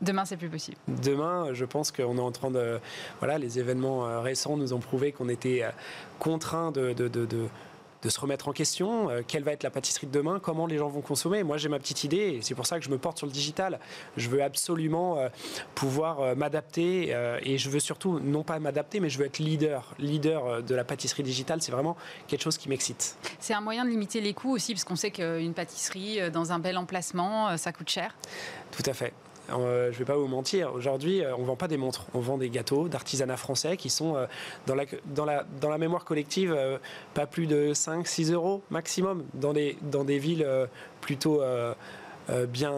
[0.00, 0.76] Demain, c'est plus possible.
[0.88, 2.80] Demain, je pense qu'on est en train de.
[3.20, 5.64] Voilà, les événements récents nous ont prouvé qu'on était
[6.18, 7.48] contraint de, de, de, de
[8.08, 9.10] se remettre en question.
[9.10, 11.68] Euh, quelle va être la pâtisserie de demain Comment les gens vont consommer Moi, j'ai
[11.68, 13.80] ma petite idée et c'est pour ça que je me porte sur le digital.
[14.16, 15.28] Je veux absolument euh,
[15.74, 19.94] pouvoir euh, m'adapter et je veux surtout, non pas m'adapter, mais je veux être leader.
[19.98, 21.96] Leader de la pâtisserie digitale, c'est vraiment
[22.26, 23.16] quelque chose qui m'excite.
[23.40, 26.58] C'est un moyen de limiter les coûts aussi, parce qu'on sait qu'une pâtisserie dans un
[26.58, 28.14] bel emplacement, ça coûte cher.
[28.70, 29.12] Tout à fait.
[29.50, 32.06] Euh, je ne vais pas vous mentir, aujourd'hui, euh, on ne vend pas des montres,
[32.14, 34.26] on vend des gâteaux d'artisanat français qui sont euh,
[34.66, 36.56] dans, la, dans, la, dans la mémoire collective
[37.14, 40.46] pas plus de 5-6 euros maximum dans des, dans des villes
[41.00, 41.42] plutôt
[42.48, 42.72] bien,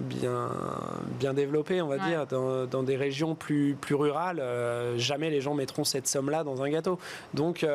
[0.00, 0.48] bien,
[1.18, 4.42] bien développées, on va dire, dans, dans, des régions plus, plus rurales.
[4.96, 6.98] jamais les gens mettront cette somme-là dans un gâteau.
[7.34, 7.66] Donc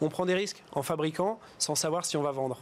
[0.00, 2.58] on prend des risques en fabriquant sans savoir si on va vendre.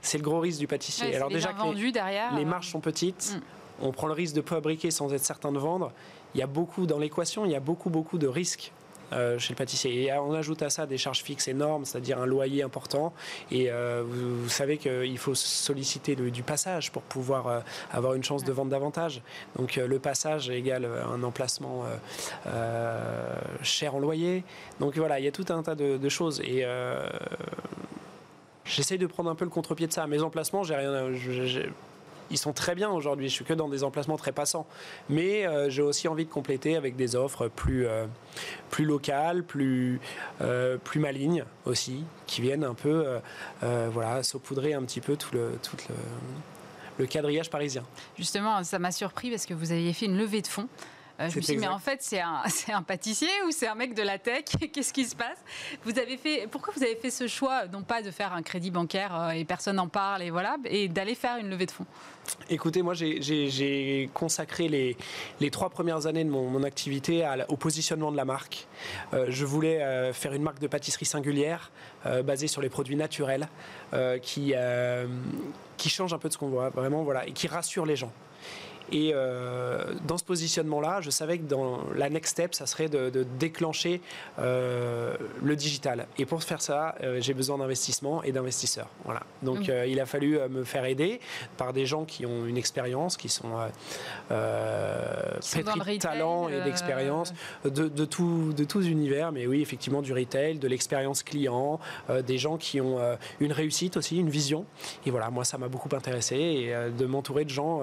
[0.00, 1.14] C'est le gros risque du pâtissier.
[1.14, 3.36] Alors déjà que les, derrière, les marges sont petites.
[3.36, 5.92] Mm on prend le risque de fabriquer sans être certain de vendre.
[6.34, 8.72] Il y a beaucoup dans l'équation, il y a beaucoup beaucoup de risques
[9.12, 10.04] euh, chez le pâtissier.
[10.04, 13.12] Et on ajoute à ça des charges fixes énormes, c'est-à-dire un loyer important.
[13.50, 17.60] Et euh, vous, savez qu'il faut solliciter du passage pour pouvoir euh,
[17.92, 19.20] avoir une chance de vendre davantage.
[19.56, 21.84] Donc le passage égale un emplacement
[23.62, 24.42] cher en loyer.
[24.80, 26.40] Donc voilà, il y a tout un tas de, choses.
[26.40, 26.64] Et
[28.64, 30.06] j'essaye de prendre un peu le contre-pied de ça.
[30.06, 31.10] Mes emplacements, j'ai rien
[32.34, 33.28] ils sont très bien aujourd'hui.
[33.28, 34.66] Je suis que dans des emplacements très passants.
[35.08, 38.06] Mais euh, j'ai aussi envie de compléter avec des offres plus, euh,
[38.70, 40.00] plus locales, plus,
[40.40, 43.20] euh, plus malignes aussi, qui viennent un peu
[43.62, 45.94] voilà, saupoudrer un petit peu tout le, tout le,
[46.98, 47.84] le quadrillage parisien.
[48.18, 50.68] Justement, ça m'a surpris parce que vous aviez fait une levée de fonds.
[51.20, 52.42] Euh, je me suis dit, mais en fait, c'est un,
[52.72, 54.44] un, pâtissier ou c'est un mec de la tech?
[54.72, 55.38] Qu'est-ce qui se passe?
[55.84, 58.70] Vous avez fait, Pourquoi vous avez fait ce choix, non pas de faire un crédit
[58.70, 61.86] bancaire euh, et personne n'en parle, et voilà, et d'aller faire une levée de fonds?
[62.48, 64.96] Écoutez, moi, j'ai consacré les,
[65.40, 68.66] les, trois premières années de mon, activité à, au positionnement de la marque.
[69.12, 71.70] Euh, je voulais faire une marque de pâtisserie singulière,
[72.24, 73.48] basée sur les produits naturels,
[74.22, 74.54] qui,
[75.76, 78.12] qui change un peu de ce qu'on voit, vraiment, voilà, et qui rassure les gens.
[78.92, 83.26] Et euh, dans ce positionnement-là, je savais que dans la next step, ça serait de,
[83.38, 84.00] déclencher
[84.38, 86.06] euh, le digital.
[86.18, 88.88] Et pour faire ça, euh, j'ai besoin d'investissement et d'investisseurs.
[89.04, 89.22] Voilà.
[89.42, 91.20] Donc il a fallu me faire aider
[91.56, 93.50] par des gens qui ont une expérience, qui sont
[94.28, 97.32] pétris de talent et d'expérience
[97.64, 99.32] de, de, tout, de tous univers.
[99.32, 101.78] Mais oui, effectivement, du retail, de l'expérience client,
[102.26, 102.98] des gens qui ont
[103.40, 104.64] une réussite aussi, une vision.
[105.06, 107.82] Et voilà, moi, ça m'a beaucoup intéressé et de m'entourer de gens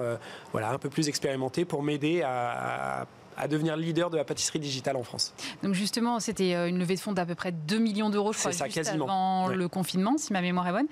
[0.52, 3.06] voilà, un peu plus expérimenté pour m'aider à,
[3.48, 5.34] devenir leader de la pâtisserie digitale en France.
[5.64, 8.38] Donc justement, c'était euh, une levée de fonds d'à peu près 2 millions d'euros, je
[8.38, 9.06] crois, ça, juste quasiment.
[9.06, 10.86] avant le confinement, si ma mémoire est bonne.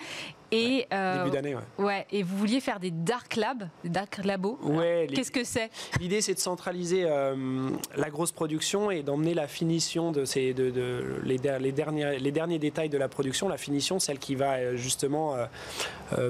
[0.50, 1.84] Et euh, début d'année, ouais.
[1.84, 2.06] ouais.
[2.10, 4.58] Et vous vouliez faire des dark labs, des dark labos.
[4.64, 5.06] Ouais.
[5.14, 5.70] Qu'est-ce que c'est?
[6.00, 10.70] L'idée, c'est de centraliser euh, la grosse production et d'emmener la finition de ces, de,
[10.70, 14.74] de les, les, derniers, les derniers détails de la production, la finition, celle qui va
[14.74, 15.36] justement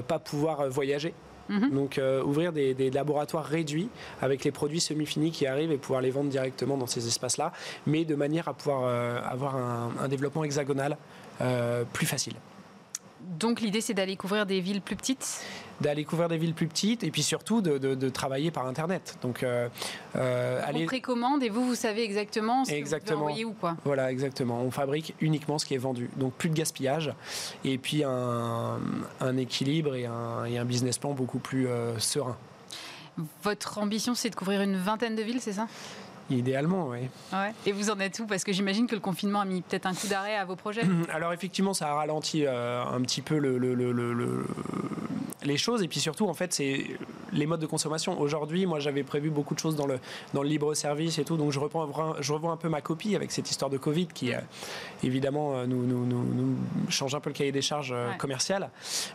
[0.07, 1.15] pas pouvoir voyager.
[1.49, 1.69] Mhm.
[1.71, 3.89] Donc euh, ouvrir des, laboratoires réduits
[4.21, 7.51] avec les produits semi-finis qui arrivent et pouvoir les vendre directement dans ces espaces-là,
[7.85, 10.97] mais de manière à pouvoir euh, avoir un, développement hexagonal
[11.41, 12.33] euh, plus facile.
[13.21, 15.43] Donc l'idée c'est d'aller couvrir des villes plus petites?
[15.81, 19.17] D'aller couvrir des villes plus petites et puis surtout de, travailler par Internet.
[19.21, 19.67] Donc euh,
[20.15, 20.61] euh.
[20.73, 23.11] On précommande et vous, vous savez exactement ce exactement.
[23.11, 23.75] que vous envoyer où quoi.
[23.83, 24.61] Voilà, exactement.
[24.61, 26.09] On fabrique uniquement ce qui est vendu.
[26.17, 27.13] Donc plus de gaspillage
[27.63, 28.77] et puis un,
[29.37, 32.37] équilibre et un, et un, business plan beaucoup plus euh, serein.
[33.43, 35.67] Votre ambition c'est de couvrir une vingtaine de villes, c'est ça?
[36.37, 36.99] Idéalement, oui.
[37.33, 37.53] Ouais.
[37.65, 38.25] Et vous en êtes où?
[38.25, 40.83] Parce que j'imagine que le confinement a mis peut-être un coup d'arrêt à vos projets.
[41.13, 43.57] Alors effectivement, ça a ralenti euh, un petit peu le,
[45.43, 45.83] les choses.
[45.83, 46.85] Et puis surtout, en fait, c'est
[47.31, 48.19] les modes de consommation.
[48.19, 49.99] Aujourd'hui, moi, j'avais prévu beaucoup de choses dans le,
[50.33, 51.37] dans le libre service et tout.
[51.37, 54.33] Donc je reprends, je revois un peu ma copie avec cette histoire de Covid qui,
[54.33, 54.39] euh,
[55.03, 56.57] évidemment, euh, nous, nous, nous,
[56.89, 58.69] change un peu le cahier des charges commerciales.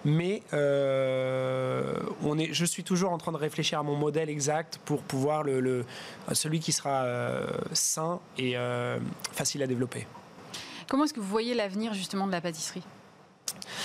[0.05, 5.03] Mais on est, je suis toujours en train de réfléchir à mon modèle exact pour
[5.03, 5.85] pouvoir le
[6.33, 8.99] celui qui sera euh, sain et euh,
[9.33, 10.07] facile à développer.
[10.89, 12.83] Comment est-ce que vous voyez l'avenir justement de la pâtisserie?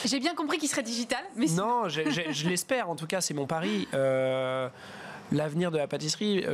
[0.05, 2.89] J'ai bien compris qu'il serait digital, mais non, je l'espère.
[2.89, 3.87] En tout cas, c'est mon pari.
[3.93, 4.67] Euh,
[5.31, 6.45] l'avenir de la pâtisserie,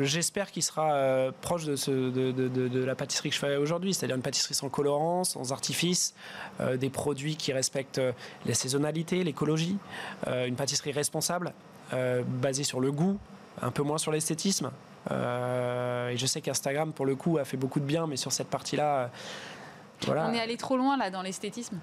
[0.00, 4.16] j'espère qu'il sera proche de, ce, de, de, la pâtisserie que je fais aujourd'hui, c'est-à-dire
[4.16, 6.14] une pâtisserie sans colorant, sans artifice,
[6.60, 8.02] des produits qui respectent
[8.44, 9.78] la saisonnalité, l'écologie,
[10.26, 11.54] une pâtisserie responsable,
[12.42, 13.18] basée sur le goût,
[13.62, 14.70] un peu moins sur l'esthétisme.
[15.10, 18.32] Euh, et je sais qu'Instagram, pour le coup, a fait beaucoup de bien, mais sur
[18.32, 19.10] cette partie-là,
[20.08, 21.78] On est allé trop loin là dans l'esthétisme.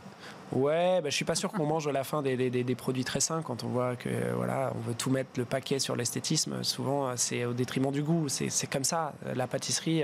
[0.51, 3.19] Ouais, bah, je suis pas sûr qu'on mange à la fin des, des, produits très
[3.19, 6.63] sains quand on voit que voilà, on veut tout mettre le paquet sur l'esthétisme.
[6.63, 8.27] Souvent, c'est au détriment du goût.
[8.27, 9.13] C'est comme ça.
[9.33, 10.03] La pâtisserie,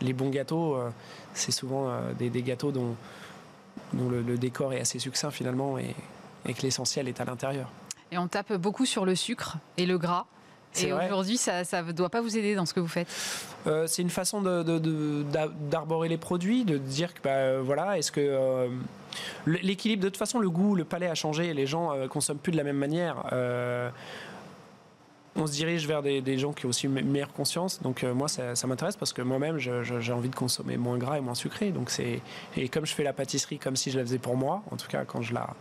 [0.00, 0.78] les bons gâteaux,
[1.32, 2.94] c'est souvent des, des, gâteaux dont,
[3.94, 5.94] dont le, décor est assez succinct finalement et,
[6.46, 7.70] et que l'essentiel est à l'intérieur.
[8.10, 10.26] Et on tape beaucoup sur le sucre et le gras.
[10.80, 13.08] Et aujourd'hui, ça ne doit pas vous aider dans ce que vous faites
[13.66, 18.68] euh, C'est une façon d'arborer les produits, de dire que bah, voilà, est-ce que euh,
[19.46, 22.38] l'équilibre, de toute façon, le goût, le palais a changé, les gens ne euh, consomment
[22.38, 23.24] plus de la même manière.
[25.34, 27.80] on se dirige vers des, gens qui ont aussi une meilleure conscience.
[27.82, 31.20] Donc moi, ça, ça m'intéresse parce que moi-même, j'ai envie de consommer moins gras et
[31.20, 31.70] moins sucré.
[31.70, 32.20] Donc c'est
[32.56, 34.88] et comme je fais la pâtisserie comme si je la faisais pour moi, en tout
[34.88, 35.54] cas quand je la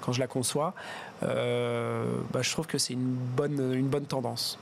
[0.00, 0.74] quand je la conçois,
[1.22, 4.58] euh, bah, je trouve que c'est une bonne, une bonne tendance.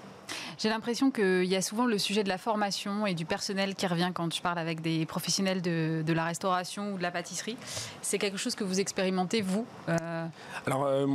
[0.59, 3.87] J'ai l'impression qu'il y a souvent le sujet de la formation et du personnel qui
[3.87, 7.57] revient quand je parle avec des professionnels de, de la restauration ou de la pâtisserie.
[8.01, 10.27] C'est quelque chose que vous expérimentez, vous euh
[10.67, 11.07] Alors, euh,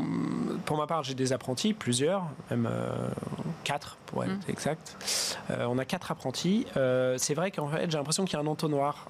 [0.65, 2.69] pour ma part, j'ai des apprentis, plusieurs, même
[3.63, 4.51] quatre pour être mmh.
[4.51, 4.97] exact.
[5.49, 6.67] on a quatre apprentis.
[7.17, 9.07] c'est vrai qu'en fait, j'ai l'impression qu'il y a un entonnoir.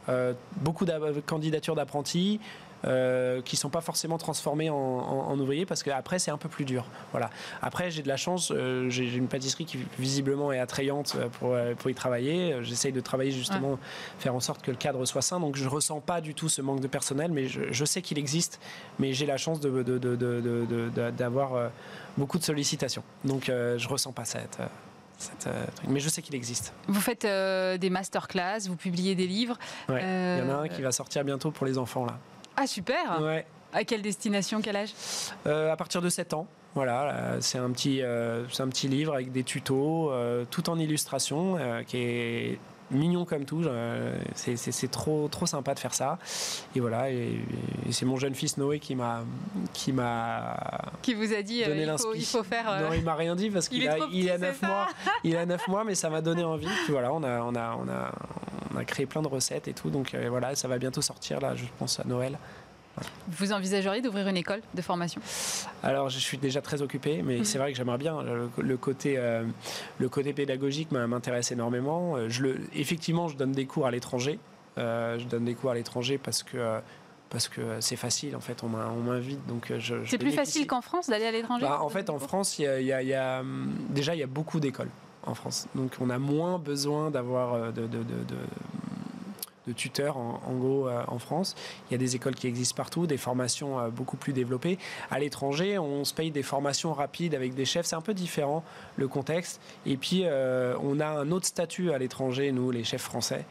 [0.62, 2.40] beaucoup de candidatures d'apprentis,
[2.86, 6.86] euh, qui sont pas forcément transformés en, ouvriers parce qu'après c'est un peu plus dur.
[7.12, 7.32] Voilà.
[7.62, 11.58] Après j'ai de la chance, euh, j'ai une pâtisserie qui visiblement est attrayante euh, pour,
[11.78, 12.58] pour y travailler.
[12.62, 13.80] J'essaye de travailler justement,
[14.20, 15.40] faire en sorte que le cadre soit sain.
[15.40, 18.60] Donc je ressens pas du tout ce manque de personnel, mais je, sais qu'il existe.
[19.00, 21.70] Mais j'ai la chance d'avoir de, de,
[22.16, 23.04] beaucoup de sollicitations.
[23.26, 24.60] Donc je ressens pas cette.
[25.88, 26.74] mais je sais qu'il existe.
[26.88, 29.58] Vous faites des masterclass, vous publiez des livres.
[29.90, 32.20] Il y en a un qui va sortir bientôt pour les enfants là.
[32.58, 33.46] Ah super ouais.
[33.72, 34.94] À quelle destination, quel âge?
[35.46, 36.48] Euh, À partir de 7 ans.
[36.74, 41.58] Voilà, c'est un, petit, euh, un petit livre avec des tutos, euh, tout en illustration,
[41.88, 42.60] qui est
[42.92, 43.64] mignon comme tout.
[44.36, 46.20] C'est trop, trop sympa de faire ça.
[46.76, 47.40] Et voilà, et,
[47.90, 49.24] c'est mon jeune fils Noé qui m'a
[49.74, 49.94] qui
[51.02, 52.66] qui vous a dit donné il, faut, il, faut, faire.
[52.80, 54.88] Non, il m'a rien dit parce qu'il a, il a 9 mois.
[55.24, 56.68] Il a 9 mois, mais ça m'a donné envie.
[56.84, 58.12] Puis voilà, on a, on a, on a,
[58.78, 59.90] on a créé plein de recettes et tout.
[59.90, 62.38] Donc voilà, ça va bientôt sortir là, je pense à Noël.
[63.30, 65.22] Vous envisageriez d'ouvrir une école de formation?
[65.84, 68.24] Alors, je suis déjà très occupé, mais c'est vrai que j'aimerais bien.
[68.58, 69.44] Le, côté, euh,
[70.00, 72.16] le côté pédagogique m'intéresse énormément.
[72.16, 74.40] Euh, je le, effectivement, je donne des cours à l'étranger.
[74.78, 76.80] Euh, je donne des cours à l'étranger parce que
[77.30, 81.10] parce que c'est facile en fait on m'invite donc je, c'est plus facile qu'en France
[81.10, 84.24] d'aller à l'étranger bah, en fait en France il y a, hum, déjà il y
[84.24, 84.92] a beaucoup d'écoles
[85.28, 88.04] en France donc on a moins besoin d'avoir de, de,
[89.74, 91.56] tuteurs en, gros euh, en France.
[91.90, 94.78] Il y a des écoles qui existent partout, des formations euh, beaucoup plus développées.
[95.12, 97.86] À l'étranger, on se paye des formations rapides avec des chefs.
[97.86, 98.64] C'est un peu différent
[98.96, 99.62] le contexte.
[99.86, 103.46] Et puis euh, on a un autre statut à l'étranger, nous les chefs français.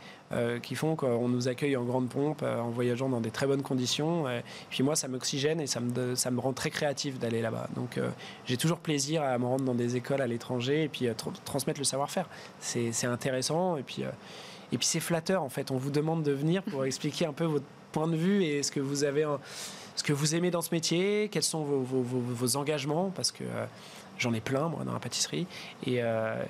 [0.62, 4.28] Qui font qu'on nous accueille en grande pompe, en voyageant dans des très bonnes conditions.
[4.28, 7.68] Et puis moi, ça m'oxygène et ça me, ça me rend très créatif d'aller là-bas.
[7.76, 8.00] Donc
[8.44, 11.08] j'ai toujours plaisir à me rendre dans des écoles à l'étranger et puis
[11.44, 12.28] transmettre le savoir-faire.
[12.60, 14.04] C'est intéressant et puis
[14.72, 15.70] et puis c'est flatteur en fait.
[15.70, 18.70] On vous demande de venir pour expliquer un peu votre point de vue et ce
[18.70, 19.26] que vous avez,
[19.94, 23.64] ce que vous aimez dans ce métier, quels sont vos, vos, engagements, parce que euh,
[24.18, 25.46] j'en ai plein moi dans la pâtisserie
[25.84, 26.42] et, euh,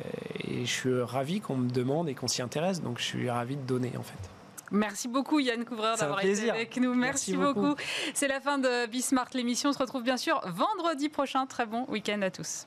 [0.44, 2.82] et je suis ravi qu'on me demande et qu'on s'y intéresse.
[2.82, 4.30] Donc je suis ravi de donner en fait.
[4.72, 6.94] Merci beaucoup Yann Couvreur d'avoir été avec nous.
[6.94, 7.76] Merci, beaucoup.
[8.14, 9.70] C'est la fin de Bismart l'émission.
[9.70, 11.46] On se retrouve bien sûr vendredi prochain.
[11.46, 12.64] Très bon week-end à tous.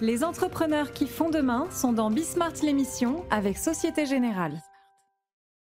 [0.00, 4.60] Les entrepreneurs qui font demain sont dans Bismart l'émission avec Société Générale.